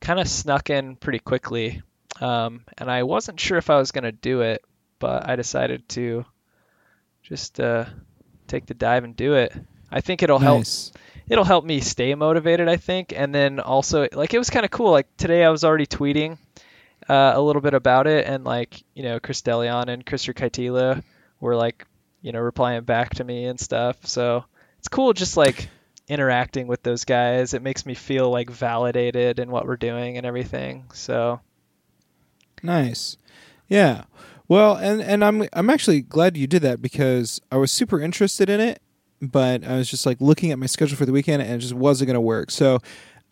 Kind 0.00 0.20
of 0.20 0.28
snuck 0.28 0.70
in 0.70 0.96
pretty 0.96 1.20
quickly. 1.20 1.82
Um, 2.22 2.62
and 2.78 2.88
I 2.88 3.02
wasn't 3.02 3.40
sure 3.40 3.58
if 3.58 3.68
I 3.68 3.78
was 3.78 3.90
going 3.90 4.04
to 4.04 4.12
do 4.12 4.42
it, 4.42 4.64
but 5.00 5.28
I 5.28 5.34
decided 5.34 5.88
to 5.90 6.24
just 7.24 7.58
uh, 7.58 7.86
take 8.46 8.66
the 8.66 8.74
dive 8.74 9.02
and 9.02 9.16
do 9.16 9.34
it. 9.34 9.52
I 9.90 10.02
think 10.02 10.22
it'll 10.22 10.38
nice. 10.38 10.92
help. 10.92 10.98
It'll 11.28 11.44
help 11.44 11.64
me 11.64 11.80
stay 11.80 12.14
motivated. 12.14 12.68
I 12.68 12.76
think, 12.76 13.12
and 13.14 13.34
then 13.34 13.58
also 13.58 14.06
like 14.12 14.34
it 14.34 14.38
was 14.38 14.50
kind 14.50 14.64
of 14.64 14.70
cool. 14.70 14.92
Like 14.92 15.08
today, 15.16 15.44
I 15.44 15.50
was 15.50 15.64
already 15.64 15.86
tweeting 15.86 16.38
uh, 17.08 17.32
a 17.34 17.40
little 17.40 17.60
bit 17.60 17.74
about 17.74 18.06
it, 18.06 18.24
and 18.26 18.44
like 18.44 18.84
you 18.94 19.02
know, 19.02 19.18
Chris 19.18 19.42
Deleon 19.42 19.88
and 19.88 20.06
Christer 20.06 20.32
Kaitila 20.32 21.02
were 21.40 21.56
like 21.56 21.86
you 22.20 22.30
know 22.30 22.40
replying 22.40 22.82
back 22.84 23.16
to 23.16 23.24
me 23.24 23.46
and 23.46 23.58
stuff. 23.58 24.06
So 24.06 24.44
it's 24.78 24.88
cool, 24.88 25.12
just 25.12 25.36
like 25.36 25.68
interacting 26.06 26.68
with 26.68 26.84
those 26.84 27.04
guys. 27.04 27.52
It 27.52 27.62
makes 27.62 27.84
me 27.84 27.94
feel 27.94 28.30
like 28.30 28.48
validated 28.48 29.40
in 29.40 29.50
what 29.50 29.66
we're 29.66 29.76
doing 29.76 30.18
and 30.18 30.26
everything. 30.26 30.84
So 30.92 31.40
Nice. 32.62 33.16
Yeah. 33.68 34.04
Well, 34.48 34.76
and 34.76 35.00
and 35.00 35.24
I'm 35.24 35.48
I'm 35.52 35.70
actually 35.70 36.02
glad 36.02 36.36
you 36.36 36.46
did 36.46 36.62
that 36.62 36.82
because 36.82 37.40
I 37.50 37.56
was 37.56 37.72
super 37.72 38.00
interested 38.00 38.50
in 38.50 38.60
it, 38.60 38.82
but 39.20 39.64
I 39.64 39.76
was 39.76 39.90
just 39.90 40.04
like 40.04 40.20
looking 40.20 40.50
at 40.50 40.58
my 40.58 40.66
schedule 40.66 40.96
for 40.96 41.06
the 41.06 41.12
weekend 41.12 41.42
and 41.42 41.52
it 41.52 41.58
just 41.58 41.72
wasn't 41.72 42.08
going 42.08 42.14
to 42.14 42.20
work. 42.20 42.50
So, 42.50 42.80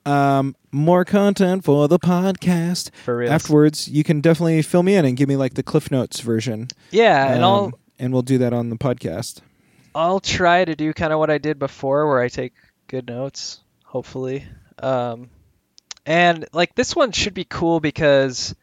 um, 0.06 0.56
more 0.70 1.04
content 1.04 1.64
for 1.64 1.88
the 1.88 1.98
podcast. 1.98 2.90
For 3.04 3.18
real. 3.18 3.32
Afterwards, 3.32 3.88
you 3.88 4.04
can 4.04 4.20
definitely 4.20 4.62
fill 4.62 4.82
me 4.82 4.94
in 4.94 5.04
and 5.04 5.16
give 5.16 5.28
me 5.28 5.36
like 5.36 5.54
the 5.54 5.62
Cliff 5.62 5.90
Notes 5.90 6.20
version. 6.20 6.68
Yeah, 6.90 7.26
um, 7.26 7.32
and 7.32 7.44
I'll 7.44 7.72
and 7.98 8.12
we'll 8.12 8.22
do 8.22 8.38
that 8.38 8.52
on 8.52 8.70
the 8.70 8.76
podcast. 8.76 9.40
I'll 9.94 10.20
try 10.20 10.64
to 10.64 10.74
do 10.74 10.92
kind 10.92 11.12
of 11.12 11.18
what 11.18 11.30
I 11.30 11.38
did 11.38 11.58
before, 11.58 12.06
where 12.08 12.20
I 12.20 12.28
take 12.28 12.54
good 12.86 13.08
notes. 13.08 13.60
Hopefully, 13.84 14.46
um, 14.82 15.28
and 16.06 16.46
like 16.52 16.74
this 16.74 16.94
one 16.96 17.12
should 17.12 17.34
be 17.34 17.44
cool 17.44 17.80
because 17.80 18.54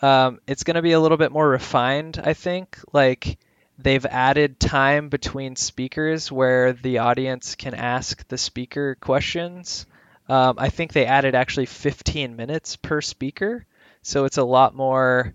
um, 0.00 0.40
it's 0.46 0.64
going 0.64 0.76
to 0.76 0.82
be 0.82 0.92
a 0.92 1.00
little 1.00 1.16
bit 1.16 1.32
more 1.32 1.48
refined, 1.48 2.20
I 2.22 2.34
think. 2.34 2.78
Like 2.92 3.38
they've 3.78 4.04
added 4.06 4.60
time 4.60 5.08
between 5.08 5.56
speakers 5.56 6.30
where 6.30 6.72
the 6.72 6.98
audience 6.98 7.54
can 7.54 7.74
ask 7.74 8.26
the 8.28 8.38
speaker 8.38 8.96
questions. 9.00 9.86
Um, 10.28 10.56
I 10.58 10.68
think 10.68 10.92
they 10.92 11.06
added 11.06 11.34
actually 11.34 11.66
15 11.66 12.36
minutes 12.36 12.76
per 12.76 13.00
speaker, 13.00 13.66
so 14.02 14.24
it's 14.24 14.36
a 14.36 14.44
lot 14.44 14.74
more 14.74 15.34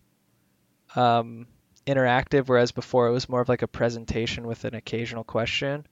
um, 0.95 1.47
interactive. 1.87 2.47
Whereas 2.47 2.71
before 2.71 3.07
it 3.07 3.11
was 3.11 3.27
more 3.27 3.41
of 3.41 3.49
like 3.49 3.63
a 3.63 3.67
presentation 3.67 4.45
with 4.45 4.65
an 4.65 4.75
occasional 4.75 5.23
question. 5.23 5.85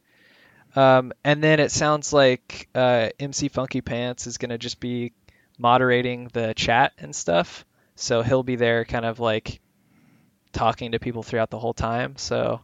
Um, 0.75 1.11
and 1.23 1.43
then 1.43 1.59
it 1.59 1.71
sounds 1.71 2.13
like 2.13 2.69
uh, 2.73 3.09
MC 3.19 3.49
Funky 3.49 3.81
Pants 3.81 4.27
is 4.27 4.37
going 4.37 4.51
to 4.51 4.57
just 4.57 4.79
be 4.79 5.11
moderating 5.57 6.29
the 6.31 6.53
chat 6.53 6.93
and 6.97 7.13
stuff. 7.13 7.65
So 7.95 8.21
he'll 8.21 8.43
be 8.43 8.55
there 8.55 8.85
kind 8.85 9.05
of 9.05 9.19
like 9.19 9.59
talking 10.51 10.91
to 10.91 10.99
people 10.99 11.23
throughout 11.23 11.49
the 11.49 11.59
whole 11.59 11.73
time. 11.73 12.15
So 12.17 12.61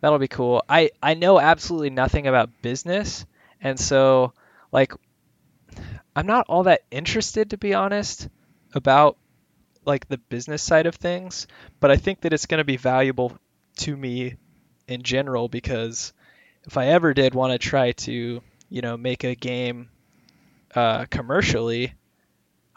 that'll 0.00 0.18
be 0.18 0.28
cool. 0.28 0.62
I, 0.68 0.90
I 1.02 1.14
know 1.14 1.38
absolutely 1.40 1.90
nothing 1.90 2.26
about 2.26 2.62
business. 2.62 3.26
And 3.60 3.78
so, 3.78 4.32
like, 4.72 4.92
I'm 6.14 6.26
not 6.26 6.46
all 6.48 6.64
that 6.64 6.82
interested, 6.90 7.50
to 7.50 7.58
be 7.58 7.74
honest, 7.74 8.28
about 8.74 9.16
like 9.84 10.08
the 10.08 10.18
business 10.18 10.62
side 10.62 10.86
of 10.86 10.94
things. 10.94 11.46
But 11.80 11.90
I 11.90 11.96
think 11.96 12.22
that 12.22 12.32
it's 12.32 12.46
going 12.46 12.58
to 12.58 12.64
be 12.64 12.76
valuable 12.76 13.36
to 13.78 13.96
me 13.96 14.36
in 14.88 15.02
general 15.02 15.48
because 15.48 16.12
if 16.64 16.76
I 16.76 16.88
ever 16.88 17.14
did 17.14 17.34
want 17.34 17.52
to 17.52 17.58
try 17.58 17.92
to, 17.92 18.42
you 18.68 18.82
know, 18.82 18.96
make 18.96 19.24
a 19.24 19.34
game 19.34 19.88
uh, 20.74 21.06
commercially, 21.06 21.94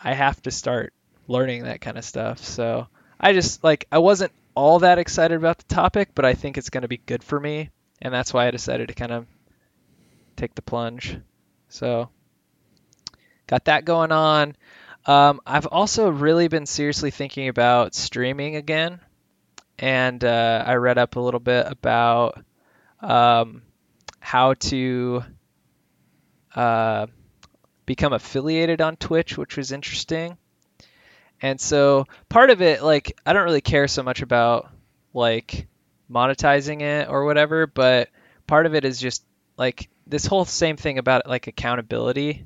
I 0.01 0.13
have 0.13 0.41
to 0.43 0.51
start 0.51 0.93
learning 1.29 1.63
that 1.63 1.79
kind 1.79 1.97
of 1.97 2.03
stuff. 2.03 2.43
So 2.43 2.87
I 3.19 3.31
just 3.31 3.63
like 3.63 3.85
I 3.91 3.99
wasn't 3.99 4.33
all 4.55 4.79
that 4.79 4.97
excited 4.97 5.35
about 5.35 5.59
the 5.59 5.73
topic, 5.73 6.09
but 6.15 6.25
I 6.25 6.33
think 6.33 6.57
it's 6.57 6.69
going 6.69 6.81
to 6.81 6.89
be 6.89 6.97
good 6.97 7.23
for 7.23 7.39
me, 7.39 7.69
and 8.01 8.13
that's 8.13 8.33
why 8.33 8.47
I 8.47 8.51
decided 8.51 8.89
to 8.89 8.95
kind 8.95 9.13
of 9.13 9.25
take 10.35 10.55
the 10.55 10.61
plunge. 10.61 11.17
So 11.69 12.09
got 13.47 13.65
that 13.65 13.85
going 13.85 14.11
on. 14.11 14.55
Um, 15.05 15.39
I've 15.45 15.67
also 15.67 16.09
really 16.09 16.49
been 16.49 16.65
seriously 16.65 17.11
thinking 17.11 17.47
about 17.47 17.95
streaming 17.95 18.55
again, 18.55 18.99
and 19.77 20.21
uh, 20.23 20.63
I 20.65 20.75
read 20.75 20.97
up 20.97 21.15
a 21.15 21.21
little 21.21 21.39
bit 21.39 21.67
about 21.69 22.43
um, 23.01 23.61
how 24.19 24.55
to 24.55 25.23
uh, 26.55 27.07
become 27.85 28.13
affiliated 28.13 28.81
on 28.81 28.97
Twitch, 28.97 29.37
which 29.37 29.55
was 29.55 29.71
interesting. 29.71 30.37
And 31.41 31.59
so 31.59 32.05
part 32.27 32.49
of 32.49 32.61
it, 32.61 32.83
like, 32.83 33.17
I 33.25 33.33
don't 33.33 33.45
really 33.45 33.61
care 33.61 33.87
so 33.87 34.03
much 34.03 34.21
about 34.21 34.69
like 35.13 35.67
monetizing 36.11 36.81
it 36.81 37.09
or 37.09 37.25
whatever, 37.25 37.67
but 37.67 38.09
part 38.47 38.65
of 38.65 38.75
it 38.75 38.85
is 38.85 38.99
just 38.99 39.23
like 39.57 39.89
this 40.07 40.25
whole 40.25 40.45
same 40.45 40.77
thing 40.77 40.97
about 40.97 41.27
like 41.27 41.47
accountability. 41.47 42.45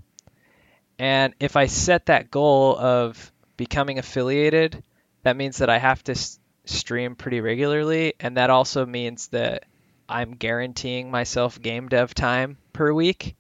And 1.00 1.34
if 1.40 1.56
I 1.56 1.66
set 1.68 2.08
that 2.08 2.32
goal 2.32 2.78
of 2.78 3.32
becoming 3.58 4.00
affiliated, 4.00 4.84
that 5.24 5.38
means 5.38 5.58
that 5.58 5.70
I 5.70 5.80
have 5.80 6.04
to 6.06 6.12
s- 6.14 6.40
stream 6.66 7.16
pretty 7.16 7.42
regularly, 7.42 8.14
and 8.20 8.38
that 8.38 8.50
also 8.50 8.86
means 8.86 9.28
that 9.30 9.66
I'm 10.08 10.36
guaranteeing 10.36 11.10
myself 11.10 11.62
game 11.62 11.88
dev 11.90 12.14
time 12.14 12.58
per 12.74 12.94
week. 12.94 13.36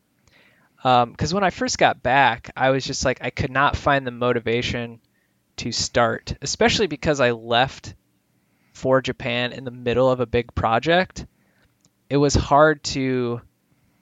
Because 0.77 1.31
um, 1.31 1.35
when 1.35 1.43
I 1.43 1.49
first 1.49 1.77
got 1.77 2.03
back, 2.03 2.51
I 2.57 2.71
was 2.71 2.85
just 2.85 3.05
like, 3.05 3.19
I 3.23 3.29
could 3.29 3.51
not 3.51 3.77
find 3.77 4.05
the 4.05 4.11
motivation 4.11 4.99
to 5.57 5.71
start, 5.71 6.35
especially 6.41 6.87
because 6.87 7.19
I 7.19 7.31
left 7.31 7.95
for 8.73 9.01
Japan 9.01 9.53
in 9.53 9.63
the 9.63 9.71
middle 9.71 10.09
of 10.09 10.19
a 10.19 10.25
big 10.25 10.53
project. 10.55 11.25
It 12.09 12.17
was 12.17 12.33
hard 12.33 12.83
to 12.85 13.41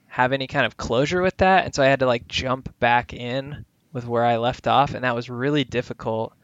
have 0.06 0.32
any 0.32 0.46
kind 0.46 0.66
of 0.66 0.76
closure 0.76 1.22
with 1.22 1.36
that, 1.38 1.64
and 1.64 1.74
so 1.74 1.82
I 1.82 1.86
had 1.86 2.00
to 2.00 2.06
like 2.06 2.26
jump 2.28 2.78
back 2.78 3.12
in 3.12 3.64
with 3.92 4.06
where 4.06 4.24
I 4.24 4.38
left 4.38 4.66
off, 4.66 4.94
and 4.94 5.04
that 5.04 5.14
was 5.14 5.30
really 5.30 5.64
difficult. 5.64 6.34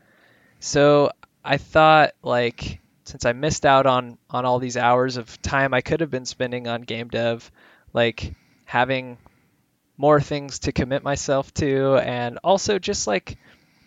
So 0.60 1.10
I 1.44 1.56
thought 1.56 2.12
like 2.22 2.80
since 3.04 3.24
I 3.24 3.32
missed 3.32 3.64
out 3.64 3.86
on 3.86 4.18
on 4.28 4.44
all 4.44 4.58
these 4.58 4.76
hours 4.76 5.16
of 5.16 5.40
time 5.40 5.72
I 5.72 5.80
could 5.80 6.00
have 6.00 6.10
been 6.10 6.26
spending 6.26 6.68
on 6.68 6.82
game 6.82 7.08
dev, 7.08 7.50
like 7.92 8.34
having 8.64 9.18
more 9.96 10.20
things 10.20 10.60
to 10.60 10.72
commit 10.72 11.02
myself 11.02 11.52
to 11.54 11.96
and 11.96 12.38
also 12.44 12.78
just 12.78 13.06
like 13.06 13.36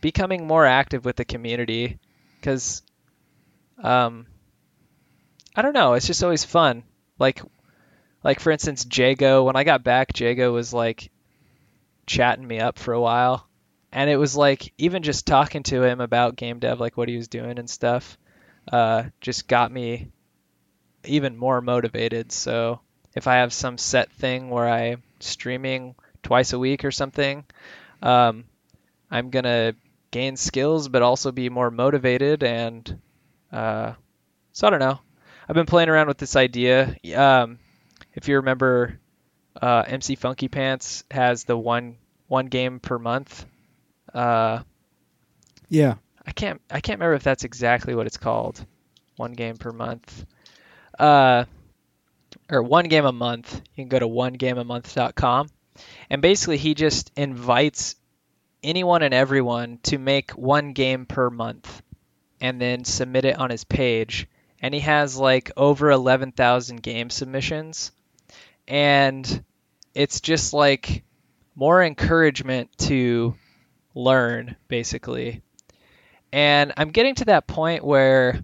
becoming 0.02 0.48
more 0.48 0.66
active 0.66 1.06
with 1.06 1.16
the 1.16 1.26
community 1.26 2.00
because 2.40 2.82
um 3.82 4.26
I 5.56 5.62
don't 5.62 5.74
know, 5.74 5.94
it's 5.94 6.08
just 6.08 6.24
always 6.24 6.46
fun. 6.46 6.84
Like 7.20 7.42
like 8.24 8.40
for 8.40 8.52
instance 8.52 8.86
Jago, 8.92 9.44
when 9.44 9.56
I 9.56 9.64
got 9.64 9.84
back 9.84 10.20
Jago 10.20 10.52
was 10.52 10.74
like 10.74 11.12
chatting 12.06 12.48
me 12.48 12.60
up 12.60 12.78
for 12.78 12.94
a 12.94 13.02
while 13.02 13.48
and 13.92 14.10
it 14.10 14.18
was 14.18 14.36
like 14.36 14.74
even 14.78 15.04
just 15.04 15.28
talking 15.28 15.64
to 15.64 15.84
him 15.84 16.02
about 16.02 16.36
game 16.36 16.60
dev 16.60 16.80
like 16.80 16.98
what 16.98 17.10
he 17.10 17.18
was 17.18 17.28
doing 17.28 17.60
and 17.60 17.70
stuff 17.70 18.18
uh, 18.72 19.04
just 19.20 19.48
got 19.48 19.72
me 19.72 20.10
even 21.04 21.36
more 21.36 21.62
motivated 21.62 22.32
so 22.32 22.80
if 23.16 23.28
i 23.28 23.36
have 23.38 23.52
some 23.52 23.78
set 23.78 24.12
thing 24.14 24.50
where 24.50 24.70
i'm 24.70 25.02
streaming 25.20 25.96
twice 26.22 26.54
a 26.54 26.60
week 26.60 26.86
or 26.86 26.92
something 26.92 27.44
um, 28.04 28.44
i'm 29.10 29.30
gonna 29.30 29.74
gain 30.12 30.36
skills 30.38 30.90
but 30.90 31.02
also 31.02 31.32
be 31.32 31.50
more 31.50 31.72
motivated 31.72 32.44
and 32.44 33.00
uh, 33.52 33.94
so 34.52 34.68
i 34.68 34.70
don't 34.70 34.80
know 34.80 35.00
i've 35.48 35.56
been 35.56 35.66
playing 35.66 35.90
around 35.90 36.08
with 36.08 36.18
this 36.18 36.36
idea 36.36 36.96
um, 37.16 37.60
if 38.14 38.28
you 38.28 38.36
remember 38.38 39.00
uh, 39.62 39.84
mc 39.88 40.16
funky 40.16 40.48
pants 40.48 41.04
has 41.12 41.44
the 41.46 41.58
one 41.58 41.98
one 42.28 42.48
game 42.48 42.80
per 42.80 42.98
month 43.00 43.46
uh, 44.14 44.60
Yeah. 45.70 45.96
I 46.26 46.32
can't 46.32 46.62
I 46.70 46.82
can't 46.82 47.00
remember 47.00 47.16
if 47.16 47.24
that's 47.24 47.44
exactly 47.44 47.96
what 47.96 48.06
it's 48.08 48.18
called. 48.18 48.64
One 49.16 49.34
game 49.34 49.58
per 49.58 49.72
month. 49.72 50.26
Uh, 51.00 51.46
or 52.50 52.62
one 52.62 52.86
game 52.90 53.06
a 53.06 53.12
month. 53.12 53.54
You 53.76 53.84
can 53.84 53.90
go 53.90 54.00
to 54.00 54.08
onegameamonth.com. 54.08 55.48
And 56.10 56.22
basically 56.22 56.58
he 56.58 56.76
just 56.76 57.12
invites 57.16 57.96
anyone 58.64 59.04
and 59.04 59.14
everyone 59.14 59.80
to 59.84 59.98
make 59.98 60.32
one 60.32 60.74
game 60.74 61.06
per 61.06 61.30
month 61.30 61.82
and 62.40 62.60
then 62.60 62.84
submit 62.84 63.26
it 63.26 63.38
on 63.38 63.50
his 63.50 63.64
page. 63.64 64.28
And 64.62 64.74
he 64.74 64.80
has 64.82 65.18
like 65.18 65.52
over 65.58 65.90
11,000 65.90 66.82
game 66.82 67.10
submissions. 67.10 67.92
And 68.68 69.44
it's 69.94 70.22
just 70.22 70.54
like 70.54 71.04
more 71.56 71.84
encouragement 71.84 72.70
to 72.78 73.36
learn 73.94 74.56
basically. 74.68 75.42
And 76.32 76.74
I'm 76.78 76.90
getting 76.90 77.16
to 77.16 77.26
that 77.26 77.48
point 77.48 77.84
where 77.84 78.44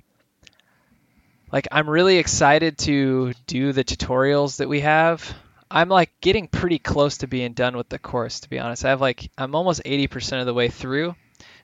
like 1.51 1.67
I'm 1.71 1.89
really 1.89 2.17
excited 2.17 2.77
to 2.79 3.33
do 3.45 3.71
the 3.71 3.83
tutorials 3.83 4.57
that 4.57 4.69
we 4.69 4.81
have. 4.81 5.33
I'm 5.69 5.89
like 5.89 6.11
getting 6.21 6.47
pretty 6.47 6.79
close 6.79 7.17
to 7.17 7.27
being 7.27 7.53
done 7.53 7.75
with 7.75 7.89
the 7.89 7.99
course 7.99 8.41
to 8.41 8.49
be 8.49 8.59
honest. 8.59 8.85
I 8.85 8.89
have 8.89 9.01
like 9.01 9.29
I'm 9.37 9.55
almost 9.55 9.83
80% 9.83 10.39
of 10.39 10.45
the 10.45 10.53
way 10.53 10.69
through. 10.69 11.15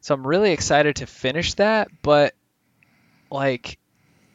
So 0.01 0.13
I'm 0.13 0.27
really 0.27 0.51
excited 0.51 0.97
to 0.97 1.05
finish 1.05 1.53
that, 1.55 1.87
but 2.01 2.35
like 3.31 3.79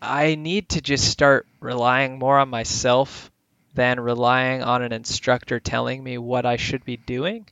I 0.01 0.35
need 0.35 0.71
to 0.71 0.81
just 0.81 1.11
start 1.11 1.47
relying 1.61 2.19
more 2.19 2.39
on 2.39 2.49
myself 2.49 3.31
than 3.75 4.01
relying 4.01 4.63
on 4.63 4.83
an 4.83 4.93
instructor 4.93 5.61
telling 5.61 6.03
me 6.03 6.19
what 6.19 6.47
I 6.47 6.57
should 6.57 6.85
be 6.85 6.97
doing. 6.97 7.47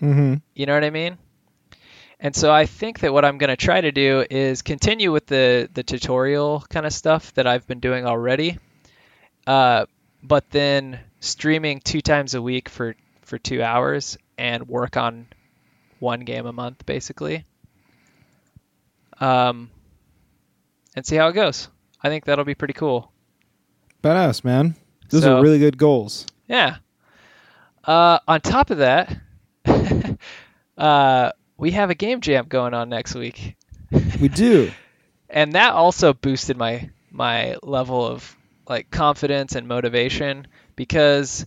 Mm-hmm. 0.00 0.34
You 0.54 0.66
know 0.66 0.74
what 0.74 0.84
I 0.84 0.90
mean? 0.90 1.18
And 2.18 2.34
so 2.34 2.52
I 2.52 2.64
think 2.64 3.00
that 3.00 3.12
what 3.12 3.24
I'm 3.24 3.36
going 3.36 3.50
to 3.50 3.56
try 3.56 3.80
to 3.80 3.92
do 3.92 4.24
is 4.30 4.62
continue 4.62 5.12
with 5.12 5.26
the 5.26 5.68
the 5.72 5.82
tutorial 5.82 6.64
kind 6.70 6.86
of 6.86 6.92
stuff 6.92 7.34
that 7.34 7.46
I've 7.46 7.66
been 7.66 7.80
doing 7.80 8.06
already, 8.06 8.58
uh, 9.46 9.84
but 10.22 10.48
then 10.50 11.00
streaming 11.26 11.80
two 11.80 12.00
times 12.00 12.34
a 12.34 12.42
week 12.42 12.68
for 12.68 12.94
for 13.22 13.38
two 13.38 13.62
hours 13.62 14.16
and 14.38 14.68
work 14.68 14.96
on 14.96 15.26
one 15.98 16.20
game 16.20 16.46
a 16.46 16.52
month 16.52 16.86
basically. 16.86 17.44
Um, 19.18 19.70
and 20.94 21.06
see 21.06 21.16
how 21.16 21.28
it 21.28 21.32
goes. 21.32 21.68
I 22.02 22.08
think 22.08 22.24
that'll 22.26 22.44
be 22.44 22.54
pretty 22.54 22.74
cool. 22.74 23.10
Badass, 24.02 24.44
man. 24.44 24.74
Those 25.08 25.22
So- 25.22 25.38
are 25.38 25.42
really 25.42 25.58
good 25.58 25.78
goals. 25.78 26.26
Yeah. 26.46 26.76
Uh, 27.84 28.18
on 28.28 28.40
top 28.40 28.70
of 28.70 28.78
that, 28.78 29.16
uh, 30.78 31.32
we 31.56 31.70
have 31.72 31.90
a 31.90 31.94
game 31.94 32.20
jam 32.20 32.46
going 32.48 32.74
on 32.74 32.88
next 32.88 33.14
week, 33.14 33.56
We 34.20 34.28
do. 34.28 34.70
and 35.30 35.52
that 35.54 35.72
also 35.72 36.12
boosted 36.12 36.56
my 36.56 36.90
my 37.10 37.56
level 37.62 38.04
of 38.04 38.36
like 38.68 38.90
confidence 38.90 39.54
and 39.54 39.66
motivation 39.68 40.46
because 40.76 41.46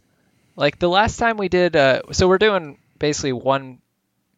like 0.55 0.79
the 0.79 0.89
last 0.89 1.17
time 1.17 1.37
we 1.37 1.47
did, 1.47 1.75
uh, 1.75 2.01
so 2.11 2.27
we're 2.27 2.37
doing 2.37 2.77
basically 2.97 3.33
one 3.33 3.79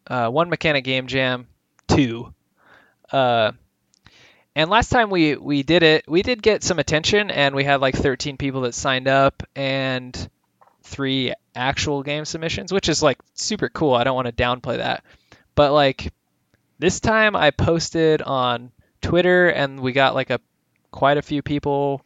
uh, 0.08 0.30
one 0.30 0.50
mechanic 0.50 0.84
game 0.84 1.08
jam 1.08 1.48
two. 1.88 2.34
Uh, 3.12 3.54
and 4.56 4.70
last 4.70 4.90
time 4.90 5.10
we 5.10 5.36
we 5.36 5.64
did 5.64 5.84
it, 5.84 6.06
we 6.08 6.22
did 6.22 6.42
get 6.42 6.64
some 6.64 6.80
attention, 6.80 7.32
and 7.32 7.56
we 7.56 7.64
had 7.64 7.82
like 7.82 7.96
13 7.96 8.38
people 8.38 8.62
that 8.62 8.76
signed 8.76 9.08
up, 9.08 9.44
and 9.56 10.30
three 10.84 11.34
actual 11.56 12.04
game 12.04 12.26
submissions, 12.26 12.72
which 12.72 12.90
is 12.90 13.02
like 13.02 13.18
super 13.34 13.70
cool. 13.70 13.94
I 13.94 14.04
don't 14.04 14.16
want 14.16 14.28
to 14.28 14.34
downplay 14.44 14.78
that. 14.78 15.04
But 15.56 15.72
like 15.72 16.14
this 16.80 17.00
time 17.00 17.36
I 17.36 17.52
posted 17.52 18.22
on 18.22 18.72
Twitter 19.02 19.50
and 19.50 19.80
we 19.80 19.92
got 19.92 20.16
like 20.16 20.30
a 20.30 20.40
quite 20.92 21.18
a 21.18 21.22
few 21.22 21.42
people 21.42 22.06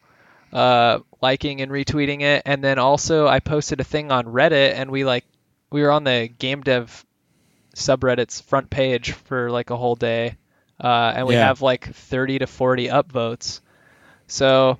uh, 0.55 0.99
liking 1.21 1.61
and 1.61 1.71
retweeting 1.71 2.21
it. 2.21 2.43
And 2.45 2.63
then 2.63 2.79
also 2.79 3.27
I 3.27 3.41
posted 3.41 3.81
a 3.81 3.83
thing 3.83 4.11
on 4.11 4.25
Reddit 4.25 4.73
and 4.75 4.89
we 4.89 5.05
like 5.05 5.25
we 5.69 5.83
were 5.83 5.91
on 5.91 6.05
the 6.05 6.29
game 6.39 6.61
dev 6.61 7.05
subreddit's 7.75 8.41
front 8.41 8.69
page 8.69 9.11
for 9.11 9.51
like 9.51 9.69
a 9.69 9.77
whole 9.77 9.95
day. 9.95 10.37
Uh, 10.79 11.13
and 11.15 11.27
we 11.27 11.35
Yeah. 11.35 11.47
have 11.47 11.61
like 11.61 11.93
30 11.93 12.39
to 12.39 12.47
40 12.47 12.87
upvotes. 12.87 13.61
So 14.27 14.77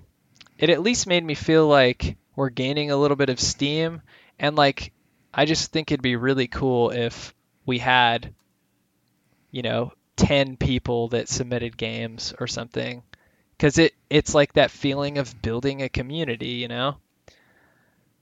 it 0.57 0.69
at 0.69 0.81
least 0.81 1.07
made 1.07 1.23
me 1.23 1.35
feel 1.35 1.67
like 1.67 2.17
we're 2.35 2.49
gaining 2.49 2.91
a 2.91 2.97
little 2.97 3.17
bit 3.17 3.29
of 3.29 3.39
steam 3.39 4.01
and 4.39 4.55
like 4.55 4.91
I 5.33 5.45
just 5.45 5.71
think 5.71 5.91
it'd 5.91 6.01
be 6.01 6.15
really 6.15 6.47
cool 6.47 6.91
if 6.91 7.33
we 7.65 7.79
had 7.79 8.33
you 9.51 9.61
know 9.61 9.91
10 10.17 10.57
people 10.57 11.09
that 11.09 11.27
submitted 11.29 11.77
games 11.77 12.33
or 12.39 12.47
something 12.47 13.03
cuz 13.59 13.77
it 13.77 13.93
it's 14.09 14.33
like 14.35 14.53
that 14.53 14.71
feeling 14.71 15.17
of 15.17 15.41
building 15.41 15.81
a 15.81 15.89
community, 15.89 16.49
you 16.49 16.67
know. 16.67 16.97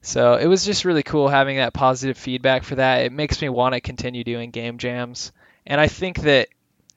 So 0.02 0.36
it 0.36 0.48
was 0.48 0.65
just 0.65 0.84
really 0.84 1.04
cool 1.04 1.30
having 1.30 1.58
that 1.58 1.74
positive 1.74 2.17
feedback 2.17 2.63
for 2.63 2.76
that. 2.76 3.06
It 3.06 3.13
makes 3.13 3.41
me 3.41 3.48
want 3.48 3.74
to 3.74 3.82
continue 3.82 4.24
doing 4.24 4.52
game 4.52 4.78
jams. 4.78 5.32
And 5.65 5.80
I 5.80 5.88
think 5.88 6.19
that 6.19 6.50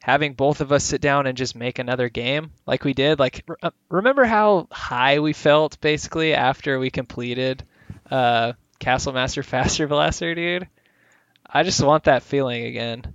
having 0.03 0.35
both 0.35 0.61
of 0.61 0.73
us 0.73 0.85
sit 0.85 1.01
down 1.01 1.27
and 1.27 1.37
just 1.37 1.55
make 1.57 1.79
another 1.79 2.09
game 2.09 2.51
like 2.67 2.85
we 2.85 2.95
did. 2.95 3.19
Like, 3.19 3.45
re- 3.47 3.57
uh, 3.63 3.71
remember 3.89 4.25
how 4.25 4.67
high 4.71 5.21
we 5.21 5.33
felt 5.33 5.81
basically 5.81 6.35
after 6.35 6.79
we 6.79 6.91
completed 6.91 7.65
uh, 8.11 8.53
Castle 8.79 9.13
Master 9.13 9.43
Faster 9.45 9.87
Blaster, 9.87 10.35
dude? 10.35 10.69
I 11.45 11.63
just 11.63 11.83
want 11.83 12.05
that 12.05 12.23
feeling 12.25 12.65
again. 12.65 13.15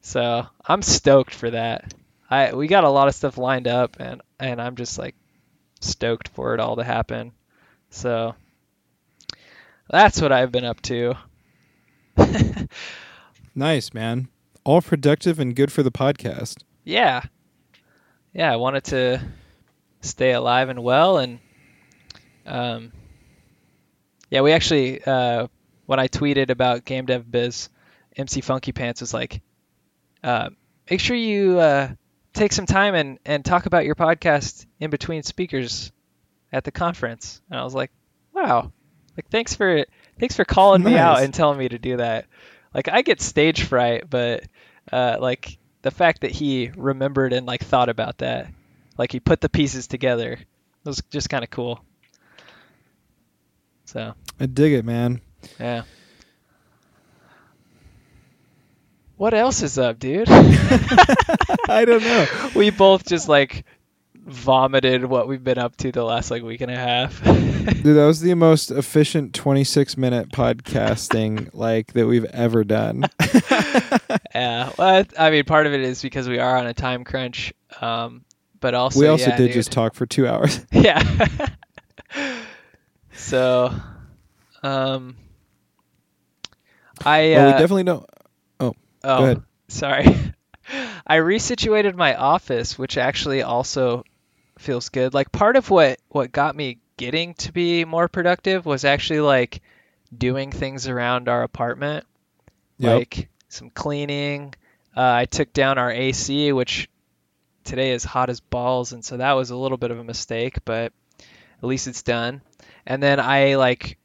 So 0.00 0.46
I'm 0.64 0.82
stoked 0.82 1.34
for 1.34 1.50
that. 1.50 1.92
I 2.30 2.54
we 2.54 2.66
got 2.66 2.84
a 2.84 2.90
lot 2.90 3.08
of 3.08 3.14
stuff 3.14 3.38
lined 3.38 3.68
up, 3.68 3.96
and 3.98 4.20
and 4.40 4.60
I'm 4.60 4.76
just 4.76 4.98
like 4.98 5.14
stoked 5.80 6.28
for 6.28 6.54
it 6.54 6.60
all 6.60 6.76
to 6.76 6.84
happen. 6.84 7.32
So 7.90 8.34
that's 9.88 10.20
what 10.20 10.32
I've 10.32 10.52
been 10.52 10.64
up 10.64 10.80
to. 10.82 11.14
Nice, 13.54 13.92
man. 13.92 14.28
All 14.62 14.80
productive 14.80 15.40
and 15.40 15.56
good 15.56 15.72
for 15.72 15.82
the 15.82 15.90
podcast. 15.90 16.58
yeah, 16.84 17.22
yeah. 18.32 18.52
I 18.52 18.56
wanted 18.56 18.84
to 18.84 19.20
stay 20.00 20.32
alive 20.32 20.68
and 20.68 20.80
well, 20.82 21.18
and 21.18 21.40
um, 22.46 22.92
yeah, 24.30 24.42
we 24.42 24.52
actually 24.52 25.02
uh, 25.02 25.48
when 25.86 25.98
I 25.98 26.06
tweeted 26.06 26.50
about 26.50 26.84
Game 26.84 27.06
Dev 27.06 27.28
Biz, 27.28 27.68
MC 28.16 28.42
Funky 28.42 28.70
Pants 28.70 29.00
was 29.00 29.12
like, 29.12 29.40
uh, 30.22 30.50
make 30.88 31.00
sure 31.00 31.16
you 31.16 31.58
uh, 31.58 31.88
take 32.32 32.52
some 32.52 32.66
time 32.66 32.94
and 32.94 33.18
and 33.24 33.44
talk 33.44 33.66
about 33.66 33.84
your 33.84 33.94
podcast 33.94 34.66
in 34.80 34.90
between 34.90 35.22
speakers 35.22 35.92
at 36.52 36.64
the 36.64 36.70
conference, 36.70 37.40
and 37.50 37.58
I 37.58 37.64
was 37.64 37.74
like, 37.74 37.90
wow, 38.32 38.72
like 39.16 39.28
thanks 39.30 39.54
for 39.54 39.84
thanks 40.18 40.36
for 40.36 40.44
calling 40.44 40.82
me 40.82 40.96
out 40.96 41.22
and 41.22 41.32
telling 41.32 41.58
me 41.58 41.68
to 41.68 41.78
do 41.78 41.98
that. 41.98 42.26
Like 42.74 42.88
I 42.88 43.02
get 43.02 43.20
stage 43.20 43.62
fright, 43.64 44.08
but 44.08 44.44
uh, 44.92 45.16
like 45.20 45.58
the 45.82 45.90
fact 45.90 46.22
that 46.22 46.30
he 46.30 46.70
remembered 46.76 47.32
and 47.32 47.46
like 47.46 47.64
thought 47.64 47.88
about 47.88 48.18
that, 48.18 48.48
like 48.96 49.12
he 49.12 49.20
put 49.20 49.40
the 49.40 49.48
pieces 49.48 49.86
together, 49.86 50.38
was 50.84 51.02
just 51.10 51.30
kind 51.30 51.44
of 51.44 51.50
cool. 51.50 51.80
So 53.84 54.14
I 54.38 54.46
dig 54.46 54.74
it, 54.74 54.84
man. 54.84 55.20
yeah. 55.58 55.82
What 59.18 59.34
else 59.34 59.62
is 59.62 59.78
up, 59.78 59.98
dude? 59.98 60.28
I 61.68 61.84
don't 61.84 62.02
know. 62.02 62.26
we 62.54 62.70
both 62.70 63.04
just 63.04 63.28
like 63.28 63.64
vomited 64.14 65.04
what 65.04 65.26
we've 65.26 65.42
been 65.42 65.58
up 65.58 65.76
to 65.78 65.90
the 65.90 66.04
last 66.04 66.30
like 66.30 66.44
week 66.44 66.60
and 66.60 66.70
a 66.70 66.76
half. 66.76 67.20
Dude, 67.24 67.96
that 67.96 68.06
was 68.06 68.20
the 68.20 68.34
most 68.34 68.70
efficient 68.70 69.34
26 69.34 69.96
minute 69.96 70.28
podcasting 70.28 71.50
like 71.52 71.94
that 71.94 72.06
we've 72.06 72.26
ever 72.26 72.62
done. 72.62 73.06
yeah, 74.34 74.70
well, 74.78 75.04
I 75.18 75.30
mean, 75.30 75.44
part 75.44 75.66
of 75.66 75.72
it 75.72 75.80
is 75.80 76.00
because 76.00 76.28
we 76.28 76.38
are 76.38 76.56
on 76.56 76.66
a 76.66 76.74
time 76.74 77.02
crunch, 77.02 77.52
um, 77.80 78.24
but 78.60 78.74
also 78.74 79.00
we 79.00 79.08
also 79.08 79.30
yeah, 79.30 79.36
did 79.36 79.46
dude. 79.46 79.54
just 79.54 79.72
talk 79.72 79.94
for 79.94 80.06
two 80.06 80.28
hours. 80.28 80.64
yeah. 80.70 81.02
so, 83.14 83.74
um, 84.62 85.16
I 87.04 87.30
well, 87.30 87.46
we 87.46 87.52
uh, 87.52 87.58
definitely 87.58 87.84
don't. 87.84 88.06
Oh, 89.04 89.42
sorry. 89.68 90.06
I 91.06 91.16
resituated 91.16 91.94
my 91.94 92.14
office, 92.14 92.78
which 92.78 92.98
actually 92.98 93.42
also 93.42 94.04
feels 94.58 94.88
good. 94.90 95.14
Like 95.14 95.32
part 95.32 95.56
of 95.56 95.70
what 95.70 95.98
what 96.08 96.32
got 96.32 96.54
me 96.56 96.78
getting 96.96 97.34
to 97.34 97.52
be 97.52 97.84
more 97.84 98.08
productive 98.08 98.66
was 98.66 98.84
actually 98.84 99.20
like 99.20 99.62
doing 100.16 100.50
things 100.50 100.88
around 100.88 101.28
our 101.28 101.42
apartment, 101.42 102.04
Yep. 102.78 102.94
like 102.98 103.28
some 103.48 103.70
cleaning. 103.70 104.54
Uh, 104.96 105.12
I 105.12 105.24
took 105.26 105.52
down 105.52 105.78
our 105.78 105.90
AC, 105.90 106.52
which 106.52 106.88
today 107.64 107.92
is 107.92 108.04
hot 108.04 108.30
as 108.30 108.40
balls, 108.40 108.92
and 108.92 109.04
so 109.04 109.16
that 109.16 109.32
was 109.32 109.50
a 109.50 109.56
little 109.56 109.78
bit 109.78 109.90
of 109.90 109.98
a 109.98 110.04
mistake, 110.04 110.58
but 110.64 110.92
at 111.62 111.64
least 111.68 111.86
it's 111.86 112.02
done. 112.02 112.42
And 112.86 113.02
then 113.02 113.20
I 113.20 113.56
like 113.56 113.96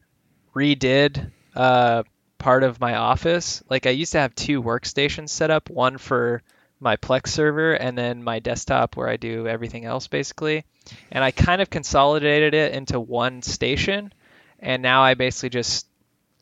redid 0.56 1.32
uh, 1.56 2.03
part 2.43 2.63
of 2.63 2.82
my 2.82 2.95
office. 2.95 3.63
Like 3.69 3.88
I 3.88 3.91
used 3.91 4.12
to 4.12 4.19
have 4.19 4.36
two 4.36 4.62
workstations 4.62 5.29
set 5.29 5.49
up, 5.49 5.69
one 5.69 5.97
for 5.97 6.43
my 6.82 6.97
Plex 6.97 7.27
server 7.27 7.71
and 7.71 7.97
then 7.97 8.21
my 8.21 8.39
desktop 8.39 8.97
where 8.97 9.08
I 9.08 9.15
do 9.15 9.47
everything 9.47 9.86
else 9.86 10.08
basically. 10.08 10.65
And 11.10 11.23
I 11.23 11.32
kind 11.32 11.62
of 11.62 11.69
consolidated 11.69 12.53
it 12.53 12.73
into 12.73 12.99
one 12.99 13.41
station, 13.43 14.12
and 14.60 14.84
now 14.84 15.03
I 15.03 15.13
basically 15.13 15.51
just 15.51 15.88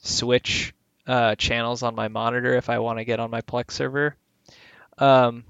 switch 0.02 0.74
uh, 1.06 1.36
channels 1.36 1.84
on 1.84 1.94
my 1.94 2.08
monitor 2.08 2.56
if 2.56 2.68
I 2.72 2.80
want 2.80 2.98
to 2.98 3.06
get 3.06 3.20
on 3.20 3.30
my 3.30 3.42
Plex 3.42 3.72
server. 3.72 4.16
Um, 4.98 5.44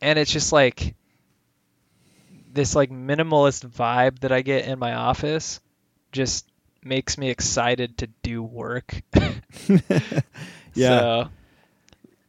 and 0.00 0.20
it's 0.20 0.32
just 0.32 0.52
like 0.52 0.94
this 2.52 2.76
like 2.76 2.90
minimalist 2.90 3.68
vibe 3.68 4.20
that 4.20 4.30
I 4.30 4.42
get 4.42 4.66
in 4.66 4.78
my 4.78 4.94
office 4.94 5.60
just 6.12 6.49
makes 6.84 7.18
me 7.18 7.30
excited 7.30 7.98
to 7.98 8.08
do 8.22 8.42
work. 8.42 9.02
Yeah. 10.74 11.00
So, 11.00 11.28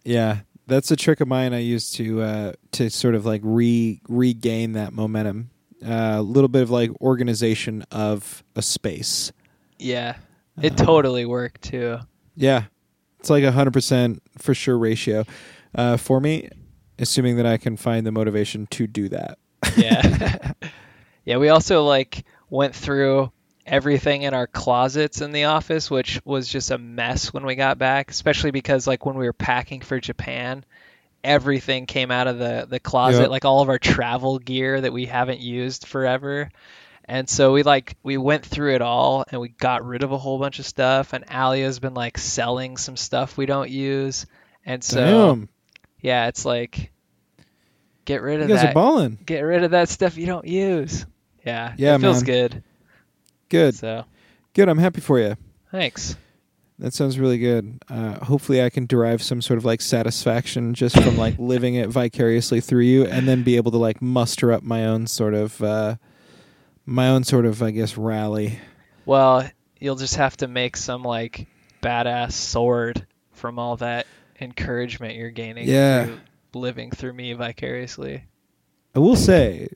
Yeah, 0.03 0.39
that's 0.67 0.89
a 0.91 0.95
trick 0.95 1.21
of 1.21 1.27
mine. 1.27 1.53
I 1.53 1.59
use 1.59 1.91
to 1.93 2.21
uh, 2.21 2.53
to 2.71 2.89
sort 2.89 3.13
of 3.15 3.25
like 3.25 3.41
re 3.43 4.01
regain 4.09 4.73
that 4.73 4.93
momentum. 4.93 5.51
Uh, 5.85 6.15
a 6.17 6.21
little 6.21 6.47
bit 6.47 6.61
of 6.63 6.69
like 6.69 6.91
organization 7.01 7.83
of 7.91 8.43
a 8.55 8.61
space. 8.61 9.31
yeah, 9.79 10.15
it 10.61 10.79
Um, 10.79 10.85
totally 10.85 11.25
worked 11.25 11.61
too. 11.63 11.99
Yeah, 12.35 12.65
it's 13.19 13.29
like 13.29 13.43
a 13.43 13.51
hundred 13.51 13.73
percent 13.73 14.21
for 14.37 14.53
sure 14.53 14.77
ratio 14.77 15.25
uh, 15.75 15.97
for 15.97 16.19
me. 16.19 16.49
Assuming 16.99 17.37
that 17.37 17.45
I 17.47 17.57
can 17.57 17.77
find 17.77 18.05
the 18.05 18.11
motivation 18.11 18.67
to 18.67 18.85
do 18.87 19.09
that. 19.09 19.37
Yeah. 19.75 20.53
yeah, 21.25 21.37
we 21.37 21.49
also 21.49 21.83
like 21.83 22.25
went 22.49 22.75
through 22.75 23.31
everything 23.65 24.23
in 24.23 24.33
our 24.33 24.47
closets 24.47 25.21
in 25.21 25.31
the 25.31 25.45
office, 25.45 25.89
which 25.89 26.19
was 26.25 26.47
just 26.47 26.71
a 26.71 26.77
mess 26.77 27.31
when 27.33 27.45
we 27.45 27.55
got 27.55 27.77
back, 27.77 28.09
especially 28.11 28.51
because 28.51 28.87
like 28.87 29.05
when 29.05 29.15
we 29.17 29.25
were 29.25 29.33
packing 29.33 29.81
for 29.81 29.99
Japan, 29.99 30.65
everything 31.23 31.85
came 31.85 32.09
out 32.11 32.27
of 32.27 32.39
the 32.39 32.65
the 32.69 32.79
closet, 32.79 33.21
Yep. 33.21 33.29
like 33.29 33.45
all 33.45 33.61
of 33.61 33.69
our 33.69 33.77
travel 33.79 34.39
gear 34.39 34.81
that 34.81 34.93
we 34.93 35.05
haven't 35.05 35.39
used 35.39 35.85
forever. 35.87 36.49
And 37.05 37.27
so 37.29 37.51
we 37.51 37.63
like 37.63 37.97
we 38.03 38.17
went 38.17 38.45
through 38.45 38.73
it 38.75 38.81
all 38.81 39.25
and 39.29 39.41
we 39.41 39.49
got 39.49 39.85
rid 39.85 40.03
of 40.03 40.11
a 40.11 40.17
whole 40.17 40.39
bunch 40.39 40.59
of 40.59 40.65
stuff 40.65 41.13
and 41.13 41.25
Alia's 41.29 41.79
been 41.79 41.93
like 41.93 42.17
selling 42.17 42.77
some 42.77 42.95
stuff 42.97 43.37
we 43.37 43.45
don't 43.45 43.69
use. 43.69 44.25
And 44.65 44.83
so 44.83 45.35
Damn, 45.35 45.49
yeah, 45.99 46.27
it's 46.27 46.45
like 46.45 46.91
get 48.05 48.21
rid 48.21 48.37
you 48.37 48.43
of 48.43 48.49
guys 48.49 48.61
that 48.61 48.71
are 48.71 48.73
balling. 48.73 49.17
get 49.25 49.41
rid 49.41 49.63
of 49.63 49.71
that 49.71 49.89
stuff 49.89 50.17
you 50.17 50.25
don't 50.25 50.47
use. 50.47 51.05
Yeah, 51.45 51.73
Yeah, 51.77 51.95
it 51.95 52.01
feels 52.01 52.23
man. 52.23 52.25
good. 52.25 52.63
Good, 53.51 53.75
So 53.75 54.05
good. 54.53 54.67
I'm 54.69 54.79
happy 54.79 55.01
for 55.01 55.19
you. 55.19 55.35
thanks. 55.71 56.15
That 56.79 56.93
sounds 56.95 57.19
really 57.19 57.37
good. 57.37 57.79
Uh, 57.89 58.15
hopefully, 58.25 58.63
I 58.63 58.71
can 58.71 58.87
derive 58.87 59.21
some 59.21 59.39
sort 59.39 59.59
of 59.59 59.65
like 59.65 59.81
satisfaction 59.81 60.73
just 60.73 60.99
from 60.99 61.15
like 61.15 61.35
living 61.37 61.75
it 61.75 61.89
vicariously 61.89 62.59
through 62.59 62.81
you, 62.85 63.05
and 63.05 63.27
then 63.27 63.43
be 63.43 63.55
able 63.57 63.69
to 63.71 63.77
like 63.77 64.01
muster 64.01 64.51
up 64.51 64.63
my 64.63 64.87
own 64.87 65.05
sort 65.05 65.35
of, 65.35 65.61
uh, 65.61 65.97
my 66.87 67.09
own 67.09 67.23
sort 67.23 67.45
of, 67.45 67.61
I 67.61 67.69
guess, 67.69 67.97
rally. 67.97 68.57
Well, 69.05 69.47
you'll 69.79 69.95
just 69.95 70.15
have 70.15 70.37
to 70.37 70.47
make 70.47 70.75
some 70.75 71.03
like 71.03 71.45
badass 71.83 72.31
sword 72.31 73.05
from 73.33 73.59
all 73.59 73.75
that 73.77 74.07
encouragement 74.39 75.15
you're 75.15 75.29
gaining 75.29 75.67
Yeah. 75.69 76.05
through 76.05 76.19
living 76.55 76.89
through 76.89 77.13
me 77.13 77.33
vicariously. 77.33 78.23
I 78.95 78.99
will 78.99 79.15
say 79.15 79.67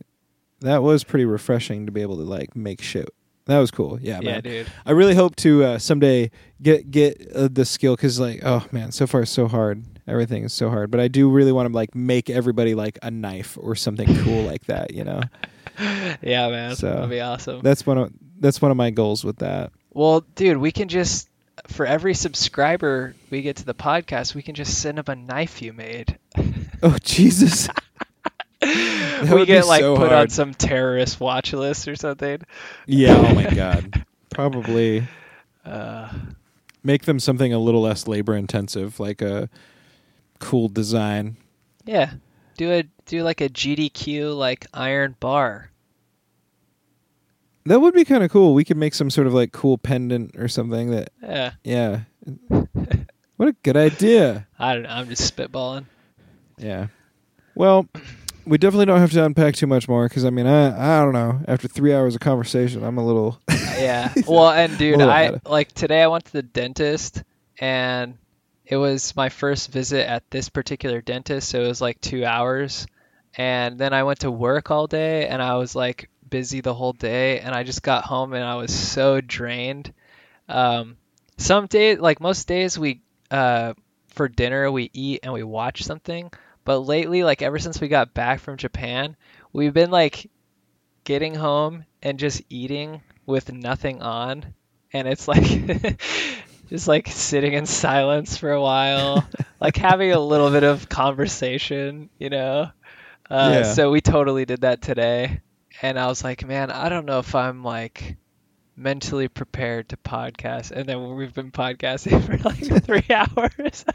that 0.61 0.81
was 0.81 1.03
pretty 1.03 1.25
refreshing 1.25 1.85
to 1.85 1.91
be 1.91 2.01
able 2.01 2.17
to 2.17 2.23
like 2.23 2.55
make 2.55 2.81
shit. 2.81 3.09
That 3.47 3.59
was 3.59 3.69
cool. 3.71 3.99
Yeah, 4.01 4.19
Yeah, 4.21 4.31
man. 4.31 4.41
dude. 4.41 4.67
I 4.85 4.91
really 4.91 5.13
hope 5.15 5.35
to 5.37 5.63
uh, 5.63 5.77
someday 5.79 6.31
get 6.61 6.89
get 6.89 7.31
uh, 7.35 7.47
the 7.51 7.65
skill 7.65 7.95
because 7.95 8.19
like 8.19 8.41
oh 8.43 8.65
man, 8.71 8.91
so 8.91 9.05
far 9.07 9.21
it's 9.21 9.31
so 9.31 9.47
hard. 9.47 9.83
Everything 10.07 10.43
is 10.43 10.53
so 10.53 10.69
hard, 10.69 10.91
but 10.91 10.99
I 10.99 11.07
do 11.07 11.29
really 11.29 11.51
want 11.51 11.67
to 11.69 11.73
like 11.73 11.93
make 11.95 12.29
everybody 12.29 12.75
like 12.75 12.97
a 13.03 13.09
knife 13.11 13.57
or 13.59 13.75
something 13.75 14.07
cool 14.23 14.43
like 14.43 14.65
that. 14.65 14.93
You 14.93 15.03
know, 15.03 15.21
Yeah, 16.21 16.49
man. 16.49 16.75
So, 16.75 16.87
That'd 16.93 17.09
be 17.09 17.21
awesome. 17.21 17.61
that's 17.61 17.85
one 17.85 17.97
of 17.97 18.11
that's 18.39 18.61
one 18.61 18.71
of 18.71 18.77
my 18.77 18.89
goals 18.91 19.23
with 19.23 19.37
that. 19.37 19.71
well, 19.91 20.21
dude, 20.35 20.57
we 20.57 20.71
can 20.71 20.87
just 20.87 21.29
for 21.67 21.85
every 21.85 22.13
subscriber 22.13 23.15
we 23.29 23.41
get 23.41 23.55
to 23.57 23.65
the 23.65 23.73
podcast, 23.73 24.35
we 24.35 24.41
can 24.41 24.55
just 24.55 24.79
send 24.79 24.97
them 24.97 25.05
a 25.07 25.15
knife 25.15 25.61
you 25.61 25.71
made. 25.73 26.17
Oh 26.83 26.97
Jesus, 27.01 27.67
we 28.61 29.45
get 29.45 29.65
like 29.67 29.81
so 29.81 29.95
put 29.97 30.11
on 30.11 30.29
some 30.29 30.53
terrorist 30.53 31.19
watch 31.19 31.53
list 31.53 31.87
or 31.87 31.95
something. 31.95 32.41
yeah. 32.85 33.15
Oh 33.17 33.33
my 33.35 33.49
god, 33.53 34.05
probably 34.29 35.07
Uh, 35.65 36.11
make 36.83 37.03
them 37.05 37.19
something 37.19 37.51
a 37.53 37.59
little 37.59 37.81
less 37.81 38.07
labor 38.07 38.35
intensive, 38.35 38.99
like 38.99 39.21
a 39.21 39.49
cool 40.39 40.67
design. 40.69 41.37
Yeah. 41.85 42.13
Do 42.57 42.71
a 42.71 42.83
do 43.05 43.23
like 43.23 43.41
a 43.41 43.49
GDQ 43.49 44.35
like 44.37 44.65
iron 44.73 45.15
bar. 45.19 45.71
That 47.65 47.79
would 47.81 47.93
be 47.95 48.05
kind 48.05 48.23
of 48.23 48.29
cool. 48.31 48.53
We 48.53 48.63
could 48.63 48.77
make 48.77 48.93
some 48.93 49.09
sort 49.09 49.25
of 49.27 49.33
like 49.33 49.51
cool 49.51 49.77
pendant 49.77 50.35
or 50.37 50.47
something 50.47 50.91
that 50.91 51.09
Yeah. 51.21 51.51
Yeah. 51.63 51.99
what 53.37 53.49
a 53.49 53.55
good 53.63 53.75
idea. 53.77 54.47
I 54.59 54.73
don't 54.75 54.83
know. 54.83 54.89
I'm 54.89 55.09
just 55.09 55.35
spitballing. 55.35 55.85
Yeah. 56.57 56.87
Well, 57.55 57.87
we 58.45 58.57
definitely 58.57 58.85
don't 58.85 58.99
have 58.99 59.11
to 59.11 59.25
unpack 59.25 59.55
too 59.55 59.67
much 59.67 59.87
more 59.87 60.07
because 60.07 60.25
I 60.25 60.29
mean, 60.29 60.47
I 60.47 60.99
I 60.99 61.03
don't 61.03 61.13
know. 61.13 61.41
After 61.47 61.67
three 61.67 61.93
hours 61.93 62.15
of 62.15 62.21
conversation, 62.21 62.83
I'm 62.83 62.97
a 62.97 63.05
little. 63.05 63.39
yeah. 63.49 64.13
Well, 64.27 64.49
and 64.49 64.77
dude, 64.77 65.01
I 65.01 65.39
like 65.45 65.71
today 65.73 66.03
I 66.03 66.07
went 66.07 66.25
to 66.25 66.33
the 66.33 66.43
dentist 66.43 67.23
and 67.59 68.17
it 68.65 68.77
was 68.77 69.15
my 69.15 69.29
first 69.29 69.71
visit 69.71 70.07
at 70.09 70.29
this 70.31 70.49
particular 70.49 71.01
dentist, 71.01 71.49
so 71.49 71.61
it 71.61 71.67
was 71.67 71.81
like 71.81 71.99
2 72.01 72.25
hours. 72.25 72.87
And 73.37 73.77
then 73.77 73.93
I 73.93 74.03
went 74.03 74.19
to 74.19 74.31
work 74.31 74.71
all 74.71 74.87
day 74.87 75.27
and 75.27 75.41
I 75.41 75.57
was 75.57 75.75
like 75.75 76.09
busy 76.29 76.61
the 76.61 76.73
whole 76.73 76.93
day 76.93 77.39
and 77.39 77.53
I 77.53 77.63
just 77.63 77.83
got 77.83 78.05
home 78.05 78.33
and 78.33 78.43
I 78.43 78.55
was 78.55 78.73
so 78.73 79.21
drained. 79.21 79.93
Um 80.47 80.97
some 81.37 81.67
days 81.67 81.99
like 81.99 82.21
most 82.21 82.47
days 82.47 82.79
we 82.79 83.01
uh 83.29 83.73
for 84.07 84.29
dinner 84.29 84.71
we 84.71 84.89
eat 84.93 85.19
and 85.23 85.33
we 85.33 85.43
watch 85.43 85.83
something, 85.83 86.31
but 86.65 86.79
lately 86.81 87.23
like 87.23 87.41
ever 87.43 87.59
since 87.59 87.81
we 87.81 87.89
got 87.89 88.13
back 88.15 88.41
from 88.41 88.57
Japan, 88.57 89.17
we've 89.53 89.73
been 89.73 89.91
like 89.91 90.29
getting 91.05 91.35
home 91.35 91.85
and 92.01 92.19
just 92.19 92.41
eating 92.49 93.01
with 93.25 93.51
nothing 93.53 94.01
on. 94.01 94.53
And 94.93 95.07
it's 95.07 95.27
like 95.27 95.43
just 96.69 96.87
like 96.87 97.07
sitting 97.09 97.53
in 97.53 97.65
silence 97.67 98.37
for 98.37 98.51
a 98.51 98.61
while 98.61 99.29
like 99.61 99.77
having 99.77 100.11
a 100.11 100.19
little 100.19 100.51
bit 100.51 100.63
of 100.63 100.89
conversation 100.89 102.09
you 102.19 102.29
know? 102.29 102.69
Uh, 103.29 103.63
Yeah. 103.63 103.63
so 103.63 103.91
we 103.91 104.01
totally 104.01 104.45
did 104.45 104.61
that 104.61 104.81
today. 104.81 105.41
And 105.81 105.99
i 105.99 106.07
was 106.07 106.23
like 106.23 106.45
man 106.47 106.71
i 106.71 106.89
don't 106.89 107.05
know 107.05 107.19
if 107.19 107.35
i'm 107.35 107.63
like 107.63 108.17
mentally 108.77 109.27
prepared 109.27 109.87
to 109.89 109.97
podcast 109.97 110.69
and 110.71 110.87
then 110.87 111.15
we've 111.15 111.33
been 111.33 111.51
podcasting 111.51 112.21
for 112.25 112.37
like 112.47 112.83
three 112.83 113.03
hours 113.15 113.85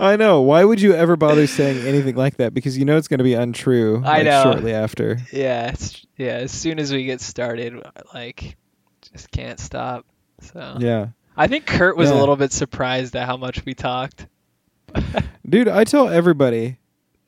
I 0.00 0.16
know. 0.16 0.40
Why 0.40 0.64
would 0.64 0.80
you 0.80 0.94
ever 0.94 1.16
bother 1.16 1.46
saying 1.46 1.86
anything 1.86 2.16
like 2.16 2.36
that? 2.38 2.52
Because 2.52 2.76
you 2.76 2.84
know 2.84 2.96
it's 2.96 3.06
going 3.08 3.18
to 3.18 3.24
be 3.24 3.34
untrue. 3.34 4.02
I 4.04 4.18
like, 4.18 4.24
know. 4.24 4.42
Shortly 4.42 4.72
after. 4.74 5.18
yeah 5.32 5.68
it's, 5.70 6.04
yeah 6.16 6.32
as 6.38 6.50
soon 6.50 6.78
as 6.80 6.92
we 6.92 7.04
get 7.04 7.20
started 7.20 7.80
like 8.14 8.56
just 9.12 9.30
can't 9.30 9.60
stop 9.60 10.04
so 10.40 10.76
Yeah. 10.80 11.08
i 11.36 11.46
think 11.46 11.64
kurt 11.66 11.96
was 11.96 12.10
a 12.10 12.14
little 12.14 12.36
bit 12.36 12.52
surprised 12.52 13.14
at 13.16 13.26
how 13.26 13.36
much 13.36 13.64
we 13.64 13.74
talked 13.74 14.26
Dude, 15.48 15.68
I 15.68 15.84
tell 15.84 16.08
everybody, 16.08 16.78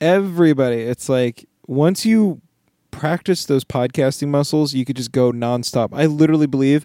everybody, 0.01 0.81
it's 0.83 1.09
like 1.09 1.47
once 1.67 2.05
you 2.07 2.41
practice 2.99 3.45
those 3.47 3.65
podcasting 3.65 4.29
muscles, 4.29 4.75
you 4.75 4.85
could 4.85 4.97
just 4.97 5.13
go 5.13 5.33
nonstop. 5.33 5.91
I 5.93 6.07
literally 6.07 6.47
believe 6.47 6.85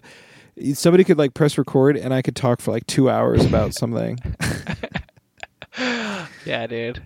somebody 0.74 1.04
could 1.04 1.18
like 1.18 1.34
press 1.34 1.58
record 1.58 1.96
and 1.96 2.14
I 2.14 2.22
could 2.22 2.36
talk 2.36 2.60
for 2.60 2.70
like 2.70 2.86
two 2.86 3.10
hours 3.10 3.44
about 3.44 3.74
something. 3.80 4.18
Yeah, 6.46 6.66
dude. 6.66 7.02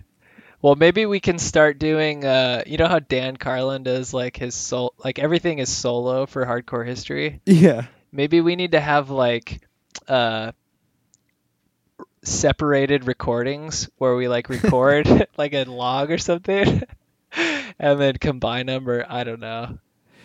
Well, 0.61 0.75
maybe 0.75 1.05
we 1.05 1.19
can 1.19 1.39
start 1.39 1.79
doing. 1.79 2.25
Uh, 2.25 2.61
you 2.67 2.77
know 2.77 2.87
how 2.87 2.99
Dan 2.99 3.37
Carlin 3.37 3.83
does 3.83 4.13
like 4.13 4.35
his 4.37 4.53
soul, 4.53 4.93
like 5.03 5.17
everything 5.17 5.59
is 5.59 5.69
solo 5.69 6.25
for 6.25 6.45
hardcore 6.45 6.85
history. 6.85 7.41
yeah. 7.45 7.85
Maybe 8.11 8.41
we 8.41 8.55
need 8.55 8.71
to 8.73 8.79
have 8.79 9.09
like 9.09 9.61
uh, 10.07 10.51
separated 12.23 13.07
recordings 13.07 13.89
where 13.97 14.15
we 14.15 14.27
like 14.27 14.49
record 14.49 15.27
like 15.37 15.53
a 15.53 15.63
log 15.63 16.11
or 16.11 16.17
something, 16.17 16.83
and 17.79 17.99
then 17.99 18.15
combine 18.17 18.65
them. 18.67 18.87
Or 18.89 19.05
I 19.09 19.23
don't 19.23 19.39
know. 19.39 19.77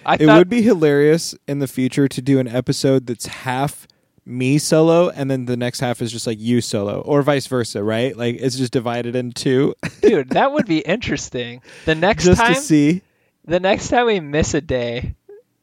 I 0.06 0.14
It 0.14 0.26
thought, 0.26 0.38
would 0.38 0.48
be 0.48 0.62
hilarious 0.62 1.34
in 1.48 1.60
the 1.60 1.66
future 1.66 2.08
to 2.08 2.20
do 2.22 2.38
an 2.38 2.48
episode 2.48 3.06
that's 3.06 3.26
half 3.26 3.86
me 4.26 4.56
solo 4.58 5.10
and 5.10 5.30
then 5.30 5.44
the 5.44 5.56
next 5.56 5.80
half 5.80 6.00
is 6.00 6.10
just 6.10 6.26
like 6.26 6.40
you 6.40 6.60
solo 6.62 7.00
or 7.02 7.20
vice 7.22 7.46
versa, 7.46 7.82
right? 7.82 8.16
Like 8.16 8.36
it's 8.40 8.56
just 8.56 8.72
divided 8.72 9.14
in 9.16 9.32
two 9.32 9.74
dude. 10.02 10.30
That 10.30 10.52
would 10.52 10.66
be 10.66 10.78
interesting. 10.80 11.60
The 11.84 11.94
next 11.94 12.24
just 12.24 12.40
time, 12.40 12.54
to 12.54 12.60
see. 12.60 13.02
the 13.44 13.60
next 13.60 13.88
time 13.88 14.06
we 14.06 14.20
miss 14.20 14.54
a 14.54 14.60
day, 14.62 15.14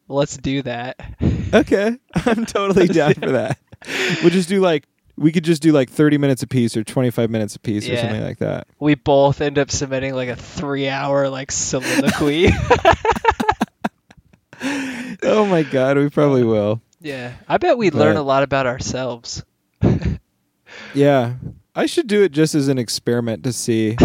let's 0.08 0.38
do 0.38 0.62
that. 0.64 1.00
Okay. 1.54 1.98
I'm 2.14 2.46
totally 2.46 2.88
down 2.88 3.14
for 3.16 3.32
that. 3.32 3.58
We'll 4.22 4.30
just 4.30 4.50
do 4.50 4.60
like 4.62 4.86
we 5.22 5.32
could 5.32 5.44
just 5.44 5.62
do 5.62 5.72
like 5.72 5.90
30 5.90 6.18
minutes 6.18 6.42
a 6.44 6.48
piece 6.48 6.76
or 6.76 6.84
25 6.84 7.30
minutes 7.30 7.56
a 7.56 7.60
piece 7.60 7.88
or 7.88 7.96
something 7.96 8.24
like 8.24 8.40
that. 8.40 8.68
we 8.80 8.96
both 8.96 9.40
end 9.40 9.60
up 9.60 9.70
submitting 9.70 10.16
like 10.16 10.30
a 10.30 10.36
three 10.36 10.90
hour 10.90 11.30
like 11.30 11.52
soliloquy. 11.52 12.50
Oh 15.24 15.46
my 15.46 15.62
god, 15.64 15.98
we 15.98 16.10
probably 16.10 16.44
will. 16.44 16.82
yeah. 17.00 17.34
I 17.48 17.58
bet 17.58 17.78
we'd 17.78 17.94
learn 17.94 18.18
a 18.18 18.24
lot 18.24 18.44
about 18.44 18.66
ourselves. 18.68 19.44
Yeah. 20.94 21.34
I 21.76 21.86
should 21.86 22.08
do 22.08 22.24
it 22.24 22.32
just 22.32 22.54
as 22.56 22.68
an 22.68 22.78
experiment 22.78 23.44
to 23.44 23.54
see. 23.54 23.96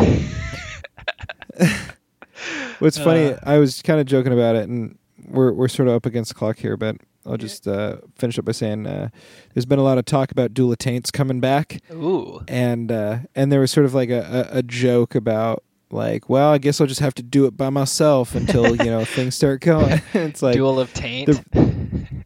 What's 2.78 2.98
funny, 2.98 3.32
Uh. 3.32 3.38
I 3.42 3.58
was 3.58 3.82
kind 3.82 3.98
of 4.00 4.06
joking 4.06 4.32
about 4.32 4.56
it 4.56 4.68
and 4.68 4.98
we're 5.26 5.52
we're 5.52 5.68
sort 5.68 5.88
of 5.88 5.94
up 5.94 6.06
against 6.06 6.28
the 6.30 6.34
clock 6.34 6.58
here, 6.58 6.76
but 6.76 6.96
I'll 7.26 7.36
just 7.36 7.66
uh, 7.66 7.96
finish 8.16 8.38
up 8.38 8.44
by 8.44 8.52
saying 8.52 8.86
uh, 8.86 9.08
there's 9.54 9.66
been 9.66 9.78
a 9.78 9.82
lot 9.82 9.98
of 9.98 10.04
talk 10.04 10.30
about 10.30 10.54
Duel 10.54 10.72
of 10.72 10.78
Taints 10.78 11.10
coming 11.10 11.40
back. 11.40 11.80
Ooh. 11.92 12.40
and 12.48 12.90
uh, 12.92 13.18
and 13.34 13.50
there 13.50 13.60
was 13.60 13.70
sort 13.70 13.86
of 13.86 13.94
like 13.94 14.10
a, 14.10 14.50
a, 14.52 14.58
a 14.58 14.62
joke 14.62 15.14
about 15.14 15.62
like, 15.90 16.28
well, 16.28 16.52
I 16.52 16.58
guess 16.58 16.80
I'll 16.80 16.86
just 16.86 17.00
have 17.00 17.14
to 17.14 17.22
do 17.22 17.46
it 17.46 17.56
by 17.56 17.70
myself 17.70 18.34
until 18.34 18.76
you 18.76 18.90
know 18.90 19.04
things 19.04 19.34
start 19.34 19.60
going. 19.60 20.00
it's 20.14 20.42
like, 20.42 20.54
Duel 20.54 20.80
of 20.80 20.92
Taint. 20.94 21.40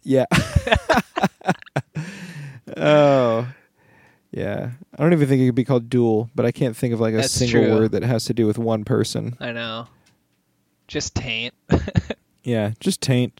yeah, 0.02 0.26
oh, 2.76 3.48
yeah. 4.30 4.70
I 4.98 5.02
don't 5.02 5.12
even 5.12 5.28
think 5.28 5.42
it 5.42 5.46
could 5.46 5.54
be 5.54 5.64
called 5.64 5.88
duel, 5.88 6.30
but 6.34 6.44
I 6.44 6.52
can't 6.52 6.76
think 6.76 6.92
of 6.92 7.00
like 7.00 7.14
a 7.14 7.18
That's 7.18 7.32
single 7.32 7.64
true. 7.64 7.74
word 7.74 7.92
that 7.92 8.02
has 8.02 8.26
to 8.26 8.34
do 8.34 8.46
with 8.46 8.58
one 8.58 8.84
person. 8.84 9.36
I 9.40 9.52
know. 9.52 9.86
Just 10.88 11.14
taint. 11.14 11.54
Yeah, 12.42 12.72
just 12.80 13.00
taint. 13.00 13.38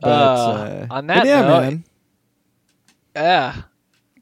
But, 0.00 0.08
Uh, 0.08 0.12
uh, 0.12 0.86
on 0.90 1.06
that 1.08 1.26
yeah, 1.26 1.40
note, 1.42 1.60
man, 1.60 1.84
yeah. 3.14 3.62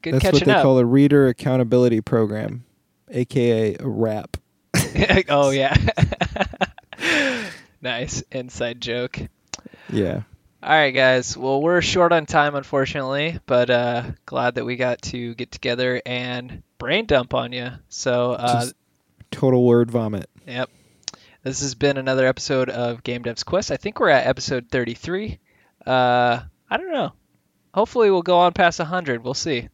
Good 0.01 0.13
that's 0.15 0.31
what 0.31 0.45
they 0.45 0.51
up. 0.53 0.63
call 0.63 0.79
a 0.79 0.85
reader 0.85 1.27
accountability 1.27 2.01
program, 2.01 2.63
aka 3.09 3.75
a 3.79 3.87
rap. 3.87 4.37
oh 5.29 5.49
yeah. 5.51 5.75
nice 7.81 8.23
inside 8.31 8.81
joke. 8.81 9.19
Yeah. 9.91 10.21
All 10.61 10.69
right, 10.71 10.91
guys. 10.91 11.37
Well, 11.37 11.61
we're 11.61 11.81
short 11.81 12.11
on 12.11 12.25
time, 12.25 12.55
unfortunately, 12.55 13.39
but 13.45 13.69
uh, 13.69 14.03
glad 14.25 14.55
that 14.55 14.65
we 14.65 14.75
got 14.75 15.01
to 15.03 15.33
get 15.35 15.51
together 15.51 16.01
and 16.05 16.63
brain 16.77 17.05
dump 17.05 17.33
on 17.33 17.53
you. 17.53 17.69
So, 17.87 18.33
uh, 18.33 18.65
total 19.31 19.63
word 19.63 19.89
vomit. 19.89 20.29
yep. 20.45 20.69
This 21.43 21.61
has 21.61 21.75
been 21.75 21.95
another 21.97 22.27
episode 22.27 22.69
of 22.69 23.03
Game 23.03 23.21
Dev's 23.21 23.43
Quest. 23.43 23.71
I 23.71 23.77
think 23.77 23.99
we're 24.01 24.09
at 24.09 24.27
episode 24.27 24.67
33. 24.69 25.39
Uh, 25.89 26.43
I 26.69 26.77
don't 26.77 26.91
know. 26.91 27.13
Hopefully, 27.73 28.11
we'll 28.11 28.21
go 28.21 28.37
on 28.37 28.53
past 28.53 28.79
100. 28.79 29.23
We'll 29.23 29.33
see. 29.33 29.69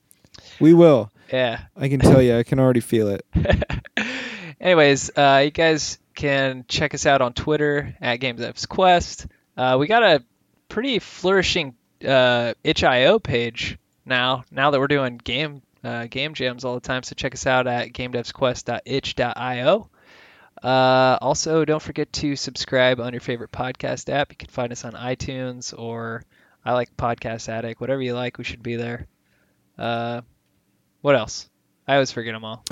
We 0.60 0.74
will. 0.74 1.12
Yeah. 1.32 1.62
I 1.76 1.90
can 1.90 2.00
tell 2.00 2.22
you, 2.22 2.38
I 2.38 2.44
can 2.44 2.60
already 2.60 2.80
feel 2.80 3.10
it. 3.10 3.26
Anyways, 4.60 5.12
uh, 5.18 5.42
you 5.46 5.52
guys 5.52 6.00
can 6.14 6.66
check 6.68 6.94
us 6.94 7.06
out 7.06 7.22
on 7.22 7.34
Twitter 7.34 7.96
at 8.00 8.18
Game 8.18 8.38
Dev's 8.38 8.66
Quest. 8.66 9.28
Uh, 9.58 9.76
we 9.80 9.88
got 9.88 10.04
a 10.04 10.24
pretty 10.70 11.00
flourishing 11.00 11.76
uh, 12.06 12.54
itch.io 12.64 13.20
page 13.20 13.78
now. 14.06 14.46
Now 14.52 14.72
that 14.72 14.80
we're 14.80 14.88
doing 14.88 15.18
game 15.18 15.62
uh, 15.84 16.08
game 16.10 16.34
jams 16.34 16.64
all 16.64 16.76
the 16.76 16.80
time, 16.80 17.04
so 17.04 17.14
check 17.16 17.34
us 17.34 17.46
out 17.46 17.68
at 17.68 17.90
gamedevsquest.itch.io. 17.94 19.90
Uh, 20.66 21.20
also, 21.22 21.64
don't 21.64 21.82
forget 21.82 22.12
to 22.12 22.36
subscribe 22.36 23.00
on 23.00 23.14
your 23.14 23.20
favorite 23.20 23.52
podcast 23.52 24.12
app. 24.12 24.32
You 24.32 24.36
can 24.36 24.50
find 24.50 24.72
us 24.72 24.84
on 24.84 24.94
iTunes 24.94 25.78
or 25.78 26.24
I 26.66 26.74
like 26.74 26.98
Podcast 26.98 27.50
Addict, 27.50 27.80
whatever 27.80 28.02
you 28.02 28.16
like. 28.16 28.40
We 28.40 28.46
should 28.46 28.64
be 28.64 28.76
there. 28.76 29.06
Uh, 29.78 30.22
what 31.02 31.16
else? 31.16 31.48
I 31.88 31.94
always 31.94 32.12
forget 32.12 32.34
them 32.34 32.44
all. 32.44 32.66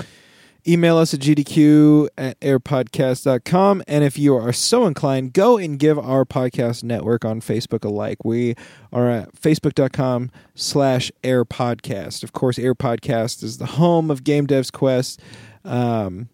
Email 0.66 0.96
us 0.96 1.14
at 1.14 1.20
gdq 1.20 2.08
at 2.18 2.40
airpodcast.com. 2.40 3.84
And 3.86 4.02
if 4.02 4.18
you 4.18 4.34
are 4.34 4.52
so 4.52 4.86
inclined, 4.86 5.32
go 5.32 5.56
and 5.56 5.78
give 5.78 5.96
our 5.96 6.24
podcast 6.24 6.82
network 6.82 7.24
on 7.24 7.40
Facebook 7.40 7.84
a 7.84 7.88
like. 7.90 8.24
We 8.24 8.56
are 8.92 9.08
at 9.08 9.40
facebook.com 9.40 10.32
slash 10.56 11.12
airpodcast. 11.22 12.24
Of 12.24 12.32
course, 12.32 12.58
Air 12.58 12.74
Podcast 12.74 13.44
is 13.44 13.58
the 13.58 13.66
home 13.66 14.10
of 14.10 14.24
Game 14.24 14.46
Dev's 14.46 14.72
Quest. 14.72 15.20
Um, 15.64 16.28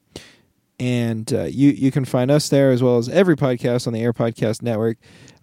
and 0.81 1.33
uh, 1.33 1.43
you, 1.45 1.71
you 1.71 1.93
can 1.93 2.07
find 2.07 2.31
us 2.31 2.49
there 2.49 2.73
as 2.73 2.83
well 2.83 2.97
as 2.97 3.09
every 3.11 3.37
podcast 3.37 3.87
on 3.87 3.93
the 3.93 4.01
Air 4.01 4.15
Podcast 4.15 4.63
Network. 4.63 4.97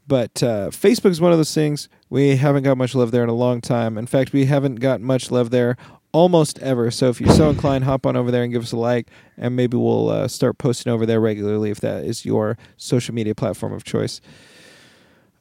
But 0.07 0.41
uh, 0.41 0.69
Facebook 0.71 1.11
is 1.11 1.21
one 1.21 1.31
of 1.31 1.37
those 1.37 1.53
things 1.53 1.89
we 2.09 2.37
haven't 2.37 2.63
got 2.63 2.77
much 2.77 2.95
love 2.95 3.11
there 3.11 3.23
in 3.23 3.29
a 3.29 3.33
long 3.33 3.61
time. 3.61 3.97
In 3.97 4.07
fact, 4.07 4.33
we 4.33 4.45
haven't 4.45 4.75
got 4.75 4.99
much 4.99 5.29
love 5.29 5.51
there 5.51 5.77
almost 6.11 6.57
ever. 6.59 6.89
So 6.89 7.09
if 7.09 7.21
you're 7.21 7.33
so 7.33 7.49
inclined, 7.51 7.83
hop 7.83 8.05
on 8.05 8.15
over 8.15 8.31
there 8.31 8.41
and 8.41 8.51
give 8.51 8.63
us 8.63 8.71
a 8.71 8.77
like, 8.77 9.09
and 9.37 9.55
maybe 9.55 9.77
we'll 9.77 10.09
uh, 10.09 10.27
start 10.27 10.57
posting 10.57 10.91
over 10.91 11.05
there 11.05 11.19
regularly 11.19 11.69
if 11.69 11.81
that 11.81 12.03
is 12.03 12.25
your 12.25 12.57
social 12.77 13.13
media 13.13 13.35
platform 13.35 13.73
of 13.73 13.83
choice. 13.83 14.21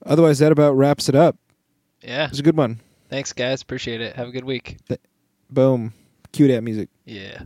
Otherwise, 0.05 0.41
that 0.41 0.53
about 0.53 0.73
wraps 0.73 1.09
it 1.09 1.15
up. 1.15 1.37
Yeah. 2.03 2.29
It's 2.29 2.41
a 2.41 2.43
good 2.43 2.57
one. 2.57 2.81
Thanks, 3.09 3.33
guys. 3.33 3.63
Appreciate 3.63 4.01
it. 4.01 4.15
Have 4.17 4.29
a 4.29 4.33
good 4.33 4.45
week. 4.45 4.77
Boom. 5.49 5.95
Cue 6.33 6.49
that 6.49 6.63
music. 6.63 6.91
Yeah. 7.05 7.45